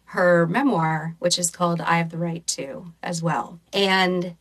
her 0.05 0.47
memoir, 0.47 1.15
which 1.19 1.37
is 1.37 1.51
called 1.51 1.79
I 1.79 1.97
Have 1.97 2.09
the 2.09 2.17
Right 2.17 2.47
to, 2.47 2.91
as 3.03 3.21
well. 3.21 3.59
And 3.71 4.35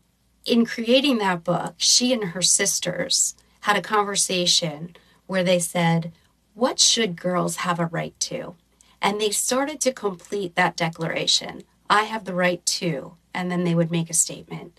in 0.47 0.65
creating 0.65 1.19
that 1.19 1.45
book, 1.45 1.75
she 1.77 2.15
and 2.15 2.31
her 2.31 2.41
sisters 2.41 3.35
had 3.61 3.77
a 3.77 3.83
conversation 3.83 4.97
where 5.27 5.45
they 5.45 5.59
said, 5.59 6.11
What 6.55 6.81
should 6.81 7.21
girls 7.21 7.57
have 7.57 7.79
a 7.79 7.85
right 7.85 8.19
to? 8.21 8.55
And 9.03 9.21
they 9.21 9.29
started 9.29 9.83
to 9.83 9.93
complete 9.93 10.55
that 10.55 10.79
declaration 10.79 11.65
I 11.91 12.05
have 12.05 12.25
the 12.25 12.33
right 12.33 12.65
to. 12.65 13.17
And 13.35 13.51
then 13.51 13.65
they 13.65 13.75
would 13.75 13.91
make 13.91 14.09
a 14.09 14.15
statement. 14.15 14.79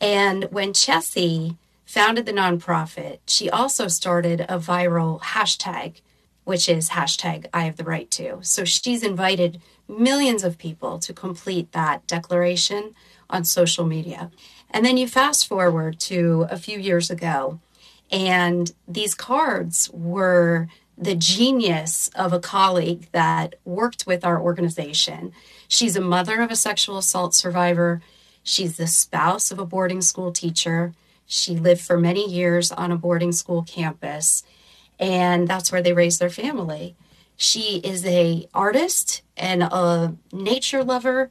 And 0.00 0.48
when 0.50 0.72
Chessie 0.72 1.54
founded 1.88 2.26
the 2.26 2.32
nonprofit, 2.32 3.18
she 3.26 3.48
also 3.48 3.88
started 3.88 4.42
a 4.42 4.58
viral 4.58 5.18
hashtag, 5.22 6.02
which 6.44 6.68
is 6.68 6.90
hashtag 6.90 7.46
I 7.54 7.62
have 7.62 7.78
the 7.78 7.84
right 7.84 8.10
to. 8.10 8.40
So 8.42 8.62
she's 8.66 9.02
invited 9.02 9.62
millions 9.88 10.44
of 10.44 10.58
people 10.58 10.98
to 10.98 11.14
complete 11.14 11.72
that 11.72 12.06
declaration 12.06 12.94
on 13.30 13.42
social 13.44 13.86
media. 13.86 14.30
And 14.70 14.84
then 14.84 14.98
you 14.98 15.08
fast 15.08 15.48
forward 15.48 15.98
to 16.00 16.46
a 16.50 16.58
few 16.58 16.78
years 16.78 17.10
ago, 17.10 17.58
and 18.12 18.70
these 18.86 19.14
cards 19.14 19.88
were 19.90 20.68
the 20.98 21.14
genius 21.14 22.10
of 22.14 22.34
a 22.34 22.38
colleague 22.38 23.08
that 23.12 23.54
worked 23.64 24.06
with 24.06 24.26
our 24.26 24.38
organization. 24.38 25.32
She's 25.68 25.96
a 25.96 26.02
mother 26.02 26.42
of 26.42 26.50
a 26.50 26.56
sexual 26.56 26.98
assault 26.98 27.34
survivor. 27.34 28.02
She's 28.42 28.76
the 28.76 28.86
spouse 28.86 29.50
of 29.50 29.58
a 29.58 29.64
boarding 29.64 30.02
school 30.02 30.32
teacher. 30.32 30.92
She 31.28 31.54
lived 31.54 31.82
for 31.82 31.98
many 31.98 32.28
years 32.28 32.72
on 32.72 32.90
a 32.90 32.96
boarding 32.96 33.32
school 33.32 33.62
campus, 33.62 34.42
and 34.98 35.46
that's 35.46 35.70
where 35.70 35.82
they 35.82 35.92
raised 35.92 36.20
their 36.20 36.30
family. 36.30 36.96
She 37.36 37.76
is 37.84 38.04
a 38.04 38.48
artist 38.54 39.22
and 39.36 39.62
a 39.62 40.16
nature 40.32 40.82
lover, 40.82 41.30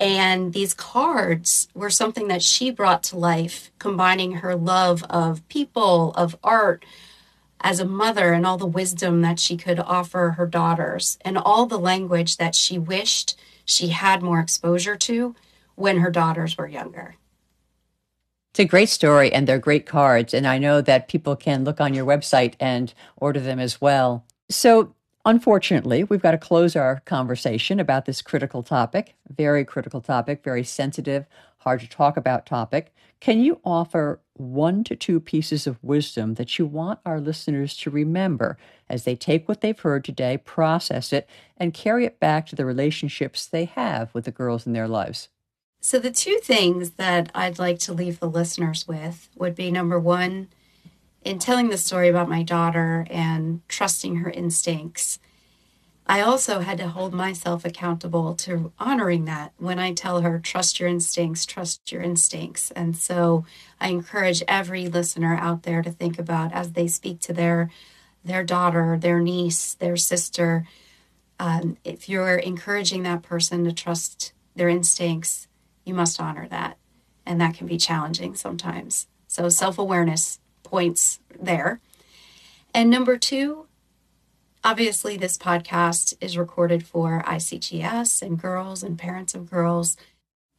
And 0.00 0.52
these 0.52 0.74
cards 0.74 1.68
were 1.74 1.90
something 1.90 2.28
that 2.28 2.42
she 2.42 2.70
brought 2.70 3.02
to 3.04 3.18
life, 3.18 3.70
combining 3.78 4.32
her 4.32 4.54
love 4.54 5.02
of 5.10 5.46
people, 5.48 6.12
of 6.12 6.36
art, 6.44 6.84
as 7.60 7.80
a 7.80 7.84
mother, 7.84 8.32
and 8.32 8.46
all 8.46 8.56
the 8.56 8.66
wisdom 8.66 9.22
that 9.22 9.40
she 9.40 9.56
could 9.56 9.80
offer 9.80 10.30
her 10.36 10.46
daughters, 10.46 11.18
and 11.24 11.36
all 11.36 11.66
the 11.66 11.78
language 11.78 12.36
that 12.36 12.54
she 12.54 12.78
wished 12.78 13.36
she 13.64 13.88
had 13.88 14.22
more 14.22 14.38
exposure 14.38 14.96
to 14.96 15.34
when 15.74 15.98
her 15.98 16.10
daughters 16.10 16.56
were 16.56 16.68
younger. 16.68 17.16
It's 18.58 18.64
a 18.64 18.68
great 18.68 18.88
story, 18.88 19.32
and 19.32 19.46
they're 19.46 19.60
great 19.60 19.86
cards. 19.86 20.34
And 20.34 20.44
I 20.44 20.58
know 20.58 20.80
that 20.80 21.06
people 21.06 21.36
can 21.36 21.62
look 21.62 21.80
on 21.80 21.94
your 21.94 22.04
website 22.04 22.54
and 22.58 22.92
order 23.16 23.38
them 23.38 23.60
as 23.60 23.80
well. 23.80 24.24
So, 24.50 24.96
unfortunately, 25.24 26.02
we've 26.02 26.20
got 26.22 26.32
to 26.32 26.38
close 26.38 26.74
our 26.74 26.98
conversation 27.04 27.78
about 27.78 28.04
this 28.04 28.20
critical 28.20 28.64
topic, 28.64 29.14
very 29.30 29.64
critical 29.64 30.00
topic, 30.00 30.42
very 30.42 30.64
sensitive, 30.64 31.24
hard 31.58 31.78
to 31.82 31.88
talk 31.88 32.16
about 32.16 32.46
topic. 32.46 32.92
Can 33.20 33.38
you 33.38 33.60
offer 33.64 34.20
one 34.34 34.82
to 34.82 34.96
two 34.96 35.20
pieces 35.20 35.68
of 35.68 35.78
wisdom 35.80 36.34
that 36.34 36.58
you 36.58 36.66
want 36.66 36.98
our 37.06 37.20
listeners 37.20 37.76
to 37.76 37.90
remember 37.90 38.58
as 38.88 39.04
they 39.04 39.14
take 39.14 39.46
what 39.46 39.60
they've 39.60 39.78
heard 39.78 40.04
today, 40.04 40.36
process 40.36 41.12
it, 41.12 41.30
and 41.58 41.72
carry 41.72 42.06
it 42.06 42.18
back 42.18 42.46
to 42.46 42.56
the 42.56 42.66
relationships 42.66 43.46
they 43.46 43.66
have 43.66 44.12
with 44.14 44.24
the 44.24 44.32
girls 44.32 44.66
in 44.66 44.72
their 44.72 44.88
lives? 44.88 45.28
So, 45.80 45.98
the 45.98 46.10
two 46.10 46.38
things 46.42 46.90
that 46.92 47.30
I'd 47.34 47.58
like 47.58 47.78
to 47.80 47.92
leave 47.92 48.20
the 48.20 48.28
listeners 48.28 48.86
with 48.86 49.28
would 49.36 49.54
be 49.54 49.70
number 49.70 49.98
one, 49.98 50.48
in 51.24 51.38
telling 51.38 51.68
the 51.68 51.78
story 51.78 52.08
about 52.08 52.28
my 52.28 52.42
daughter 52.42 53.06
and 53.10 53.60
trusting 53.68 54.16
her 54.16 54.30
instincts, 54.30 55.18
I 56.06 56.22
also 56.22 56.60
had 56.60 56.78
to 56.78 56.88
hold 56.88 57.12
myself 57.12 57.64
accountable 57.66 58.34
to 58.36 58.72
honoring 58.78 59.26
that 59.26 59.52
when 59.58 59.78
I 59.78 59.92
tell 59.92 60.22
her, 60.22 60.38
trust 60.38 60.80
your 60.80 60.88
instincts, 60.88 61.44
trust 61.44 61.92
your 61.92 62.02
instincts. 62.02 62.70
And 62.70 62.96
so 62.96 63.44
I 63.78 63.88
encourage 63.88 64.42
every 64.48 64.88
listener 64.88 65.36
out 65.36 65.64
there 65.64 65.82
to 65.82 65.90
think 65.90 66.18
about 66.18 66.52
as 66.52 66.72
they 66.72 66.88
speak 66.88 67.20
to 67.20 67.32
their 67.32 67.70
their 68.24 68.42
daughter, 68.42 68.98
their 68.98 69.20
niece, 69.20 69.74
their 69.74 69.96
sister. 69.96 70.66
Um, 71.38 71.76
if 71.84 72.08
you're 72.08 72.36
encouraging 72.36 73.02
that 73.04 73.22
person 73.22 73.64
to 73.64 73.72
trust 73.72 74.32
their 74.56 74.68
instincts, 74.68 75.47
you 75.88 75.94
must 75.94 76.20
honor 76.20 76.46
that. 76.48 76.76
And 77.26 77.40
that 77.40 77.54
can 77.54 77.66
be 77.66 77.78
challenging 77.78 78.34
sometimes. 78.34 79.06
So 79.26 79.48
self 79.48 79.78
awareness 79.78 80.38
points 80.62 81.20
there. 81.38 81.80
And 82.74 82.90
number 82.90 83.16
two, 83.16 83.66
obviously, 84.62 85.16
this 85.16 85.38
podcast 85.38 86.14
is 86.20 86.38
recorded 86.38 86.86
for 86.86 87.22
ICGS 87.26 88.22
and 88.22 88.40
girls 88.40 88.82
and 88.82 88.98
parents 88.98 89.34
of 89.34 89.50
girls. 89.50 89.96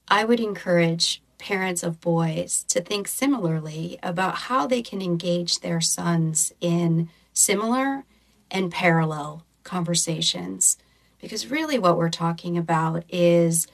I 0.07 0.25
would 0.25 0.39
encourage 0.39 1.21
parents 1.37 1.83
of 1.83 2.01
boys 2.01 2.65
to 2.67 2.81
think 2.81 3.07
similarly 3.07 3.97
about 4.03 4.35
how 4.35 4.67
they 4.67 4.81
can 4.81 5.01
engage 5.01 5.59
their 5.59 5.79
sons 5.79 6.51
in 6.59 7.09
similar 7.33 8.03
and 8.51 8.71
parallel 8.71 9.45
conversations. 9.63 10.77
Because 11.21 11.47
really, 11.47 11.77
what 11.77 11.97
we're 11.97 12.09
talking 12.09 12.57
about 12.57 13.03
is 13.09 13.67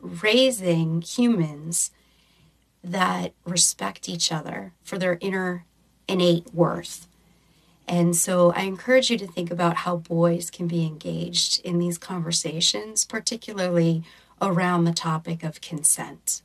raising 0.00 1.02
humans 1.02 1.90
that 2.82 3.34
respect 3.44 4.08
each 4.08 4.30
other 4.30 4.72
for 4.82 4.98
their 4.98 5.18
inner 5.20 5.64
innate 6.06 6.52
worth. 6.54 7.06
And 7.86 8.14
so 8.14 8.52
I 8.52 8.62
encourage 8.62 9.10
you 9.10 9.16
to 9.18 9.26
think 9.26 9.50
about 9.50 9.76
how 9.76 9.96
boys 9.96 10.50
can 10.50 10.68
be 10.68 10.84
engaged 10.84 11.60
in 11.64 11.78
these 11.78 11.96
conversations, 11.96 13.04
particularly 13.04 14.04
around 14.42 14.84
the 14.84 14.92
topic 14.92 15.42
of 15.42 15.60
consent. 15.60 16.42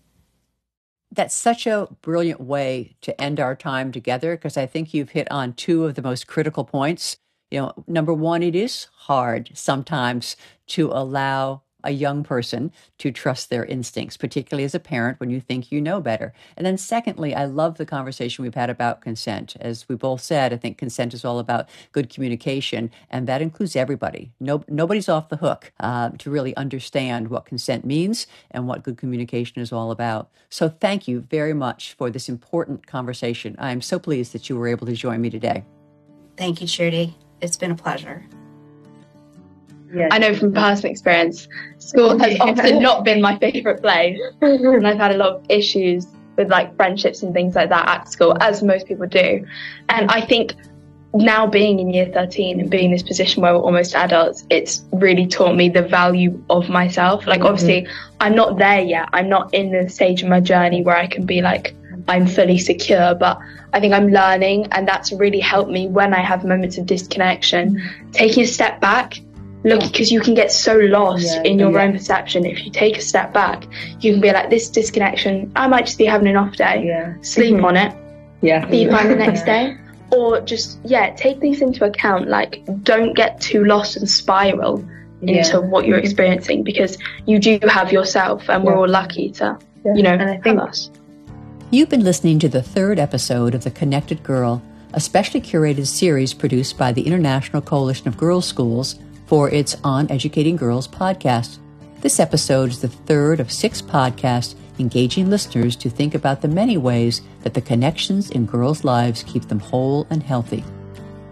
That's 1.12 1.36
such 1.36 1.68
a 1.68 1.90
brilliant 2.02 2.42
way 2.42 2.96
to 3.02 3.20
end 3.22 3.40
our 3.40 3.56
time 3.56 3.92
together 3.92 4.36
because 4.36 4.58
I 4.58 4.66
think 4.66 4.94
you've 4.94 5.12
hit 5.12 5.30
on 5.32 5.54
two 5.54 5.86
of 5.86 5.96
the 5.96 6.02
most 6.02 6.28
critical 6.28 6.64
points. 6.64 7.18
You 7.52 7.60
know, 7.60 7.84
number 7.88 8.14
one, 8.14 8.42
it 8.42 8.56
is 8.56 8.88
hard 8.94 9.52
sometimes 9.54 10.36
to 10.68 10.90
allow 10.92 11.62
a 11.84 11.92
young 11.92 12.24
person 12.24 12.72
to 13.00 13.12
trust 13.12 13.50
their 13.50 13.66
instincts, 13.66 14.18
particularly 14.18 14.64
as 14.64 14.76
a 14.76 14.80
parent 14.80 15.20
when 15.20 15.30
you 15.30 15.40
think 15.40 15.72
you 15.72 15.82
know 15.82 16.02
better. 16.02 16.34
And 16.58 16.66
then, 16.66 16.78
secondly, 16.78 17.36
I 17.36 17.46
love 17.46 17.78
the 17.78 17.86
conversation 17.86 18.44
we've 18.44 18.56
had 18.56 18.70
about 18.70 19.02
consent. 19.02 19.56
As 19.60 19.88
we 19.88 19.96
both 19.96 20.22
said, 20.22 20.54
I 20.54 20.58
think 20.58 20.78
consent 20.78 21.14
is 21.14 21.26
all 21.26 21.40
about 21.40 21.70
good 21.92 22.10
communication, 22.10 22.92
and 23.10 23.28
that 23.28 23.42
includes 23.42 23.76
everybody. 23.76 24.32
No, 24.40 24.64
nobody's 24.68 25.10
off 25.10 25.30
the 25.30 25.38
hook 25.38 25.72
uh, 25.80 26.10
to 26.20 26.30
really 26.30 26.56
understand 26.56 27.30
what 27.30 27.46
consent 27.46 27.86
means 27.86 28.28
and 28.52 28.68
what 28.68 28.84
good 28.84 28.98
communication 28.98 29.62
is 29.62 29.72
all 29.72 29.92
about. 29.92 30.30
So, 30.50 30.70
thank 30.70 31.08
you 31.08 31.22
very 31.22 31.54
much 31.54 31.94
for 31.94 32.10
this 32.10 32.30
important 32.30 32.88
conversation. 32.88 33.56
I 33.60 33.72
am 33.72 33.82
so 33.82 34.00
pleased 34.00 34.34
that 34.34 34.50
you 34.50 34.58
were 34.58 34.68
able 34.68 34.88
to 34.88 34.94
join 34.94 35.22
me 35.22 35.30
today. 35.30 35.64
Thank 36.38 36.62
you, 36.62 36.68
Trudy. 36.68 37.16
It's 37.42 37.58
been 37.58 37.72
a 37.72 37.76
pleasure. 37.76 38.26
Yes. 39.94 40.10
I 40.12 40.18
know 40.18 40.34
from 40.34 40.54
personal 40.54 40.92
experience, 40.92 41.48
school 41.78 42.18
has 42.20 42.40
often 42.40 42.82
not 42.82 43.06
been 43.06 43.22
my 43.22 43.38
favourite 43.40 43.82
place, 43.82 44.20
and 44.42 44.88
I've 44.88 44.98
had 44.98 45.12
a 45.12 45.18
lot 45.18 45.34
of 45.34 45.46
issues 45.50 46.08
with 46.36 46.50
like 46.50 46.76
friendships 46.76 47.22
and 47.22 47.34
things 47.34 47.56
like 47.56 47.70
that 47.70 47.88
at 47.88 48.10
school, 48.10 48.36
as 48.42 48.64
most 48.64 48.88
people 48.88 49.06
do. 49.06 49.46
And 49.90 50.10
I 50.10 50.22
think 50.22 50.56
now 51.14 51.46
being 51.46 51.80
in 51.80 51.94
year 51.94 52.10
13 52.12 52.60
and 52.60 52.70
being 52.72 52.86
in 52.86 52.92
this 52.92 53.04
position 53.04 53.44
where 53.44 53.54
we're 53.54 53.62
almost 53.62 53.94
adults, 53.94 54.46
it's 54.50 54.84
really 54.92 55.28
taught 55.28 55.56
me 55.56 55.70
the 55.70 55.84
value 55.84 56.44
of 56.50 56.70
myself. 56.70 57.28
Like, 57.28 57.40
mm-hmm. 57.40 57.48
obviously, 57.48 57.88
I'm 58.20 58.36
not 58.36 58.58
there 58.58 58.82
yet. 58.82 59.10
I'm 59.14 59.30
not 59.30 59.54
in 59.54 59.72
the 59.72 59.90
stage 59.90 60.24
of 60.24 60.30
my 60.30 60.40
journey 60.40 60.82
where 60.82 60.98
I 60.98 61.06
can 61.06 61.26
be 61.26 61.42
like, 61.42 61.76
I'm 62.08 62.26
fully 62.26 62.58
secure, 62.58 63.14
but 63.14 63.40
I 63.74 63.80
think 63.80 63.94
I'm 63.94 64.10
learning, 64.10 64.68
and 64.72 64.88
that's 64.88 65.12
really 65.14 65.40
helped 65.40 65.72
me 65.72 65.88
when 65.88 66.14
I 66.14 66.20
have 66.20 66.44
moments 66.44 66.78
of 66.78 66.86
disconnection. 66.86 67.82
Taking 68.12 68.44
a 68.44 68.48
step 68.48 68.82
back 68.82 69.20
look 69.64 69.82
because 69.82 70.12
you 70.12 70.20
can 70.20 70.34
get 70.34 70.52
so 70.52 70.76
lost 70.78 71.26
yeah, 71.26 71.44
in 71.44 71.60
your 71.60 71.72
yeah. 71.72 71.84
own 71.84 71.94
perception. 71.94 72.46
If 72.46 72.66
you 72.66 72.72
take 72.72 72.98
a 72.98 73.02
step 73.02 73.34
back 73.34 73.66
you 74.00 74.14
can 74.14 74.22
be 74.22 74.32
like 74.32 74.50
this 74.50 74.70
disconnection 74.70 75.52
i 75.56 75.68
might 75.68 75.86
just 75.86 75.98
be 75.98 76.06
having 76.06 76.28
an 76.28 76.36
off 76.36 76.56
day. 76.56 76.86
Yeah. 76.86 77.16
sleep 77.22 77.56
mm-hmm. 77.56 77.66
on 77.66 77.78
it. 77.78 77.96
Yeah. 78.42 78.66
Be 78.66 78.88
fine 78.88 79.08
the 79.08 79.16
next 79.28 79.44
day. 79.44 79.78
Or 80.12 80.42
just 80.42 80.80
yeah 80.84 81.14
take 81.16 81.40
things 81.40 81.62
into 81.62 81.86
account. 81.86 82.28
Like 82.28 82.64
don't 82.84 83.14
get 83.14 83.42
too 83.42 83.64
lost 83.66 83.98
and 83.98 84.10
spiral 84.10 84.84
into 85.28 85.62
what 85.62 85.86
you're 85.86 85.98
experiencing 85.98 86.64
because 86.64 86.98
you 87.26 87.40
do 87.40 87.60
have 87.68 87.92
yourself 87.92 88.50
and 88.50 88.64
we're 88.64 88.76
all 88.76 88.88
lucky 88.88 89.32
to 89.32 89.58
you 89.86 90.04
know 90.04 90.12
and 90.12 90.24
i 90.24 90.38
think 90.38 90.60
us. 90.60 90.90
You've 91.72 91.90
been 91.90 92.04
listening 92.04 92.38
to 92.40 92.50
the 92.50 92.62
third 92.62 93.00
episode 93.00 93.56
of 93.56 93.64
the 93.64 93.72
connected 93.72 94.22
girl 94.24 94.62
a 94.94 95.00
specially 95.00 95.42
curated 95.42 95.88
series 95.88 96.34
produced 96.34 96.78
by 96.78 96.92
the 96.92 97.02
international 97.02 97.62
coalition 97.62 98.08
of 98.08 98.18
girls 98.18 98.46
schools 98.46 99.00
for 99.34 99.50
its 99.50 99.76
On 99.84 100.08
Educating 100.12 100.56
Girls 100.56 100.88
podcast. 100.88 101.58
This 102.02 102.20
episode 102.20 102.70
is 102.70 102.82
the 102.82 102.88
third 102.88 103.40
of 103.40 103.52
six 103.52 103.82
podcasts 103.82 104.54
engaging 104.78 105.28
listeners 105.28 105.76
to 105.78 105.90
think 105.90 106.14
about 106.14 106.44
the 106.44 106.48
many 106.48 106.78
ways 106.78 107.24
that 107.42 107.56
the 107.56 107.62
connections 107.62 108.30
in 108.30 108.46
girls' 108.46 108.84
lives 108.84 109.24
keep 109.24 109.48
them 109.48 109.58
whole 109.58 110.06
and 110.12 110.22
healthy. 110.22 110.64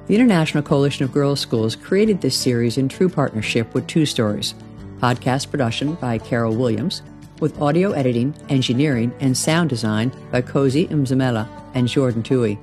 The 0.08 0.16
International 0.16 0.64
Coalition 0.64 1.06
of 1.06 1.14
Girls 1.14 1.40
Schools 1.40 1.76
created 1.76 2.22
this 2.22 2.36
series 2.36 2.80
in 2.80 2.90
true 2.90 3.08
partnership 3.08 3.72
with 3.76 3.86
Two 3.86 4.08
Stories, 4.08 4.56
podcast 4.98 5.52
production 5.52 5.94
by 5.94 6.18
Carol 6.18 6.56
Williams, 6.56 7.04
with 7.40 7.62
audio 7.62 7.92
editing, 7.92 8.34
engineering, 8.50 9.14
and 9.20 9.38
sound 9.38 9.70
design 9.70 10.12
by 10.32 10.42
Cozy 10.42 10.88
Mzamela 10.88 11.48
and 11.76 11.88
Jordan 11.88 12.24
Tui. 12.24 12.58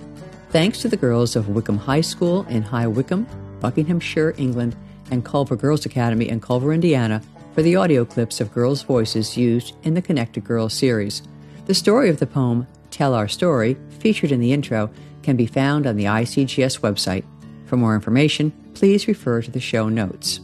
Thanks 0.51 0.81
to 0.81 0.88
the 0.88 0.96
girls 0.96 1.37
of 1.37 1.51
Wycombe 1.51 1.79
High 1.79 2.01
School 2.01 2.44
in 2.48 2.62
High 2.62 2.88
Wycombe, 2.88 3.29
Buckinghamshire, 3.61 4.35
England, 4.37 4.74
and 5.11 5.25
Culver 5.25 5.57
Girls 5.57 5.87
Academy 5.87 6.29
in 6.29 6.40
Culver, 6.40 6.73
Indiana, 6.73 7.23
for 7.55 7.62
the 7.62 7.77
audio 7.77 8.05
clips 8.05 8.40
of 8.40 8.53
girls' 8.53 8.83
voices 8.83 9.37
used 9.37 9.75
in 9.83 9.94
the 9.94 10.03
Connected 10.03 10.44
Girls 10.44 10.75
series. 10.75 11.23
The 11.66 11.75
story 11.75 12.09
of 12.09 12.18
the 12.18 12.27
poem, 12.27 12.66
Tell 12.90 13.14
Our 13.14 13.29
Story, 13.29 13.77
featured 13.99 14.33
in 14.33 14.40
the 14.40 14.53
intro, 14.53 14.90
can 15.23 15.37
be 15.37 15.47
found 15.47 15.87
on 15.87 15.97
the 15.97 16.05
ICGS 16.05 16.81
website. 16.81 17.25
For 17.66 17.77
more 17.77 17.94
information, 17.94 18.53
please 18.75 19.09
refer 19.09 19.42
to 19.42 19.51
the 19.51 19.61
show 19.61 19.88
notes. 19.88 20.40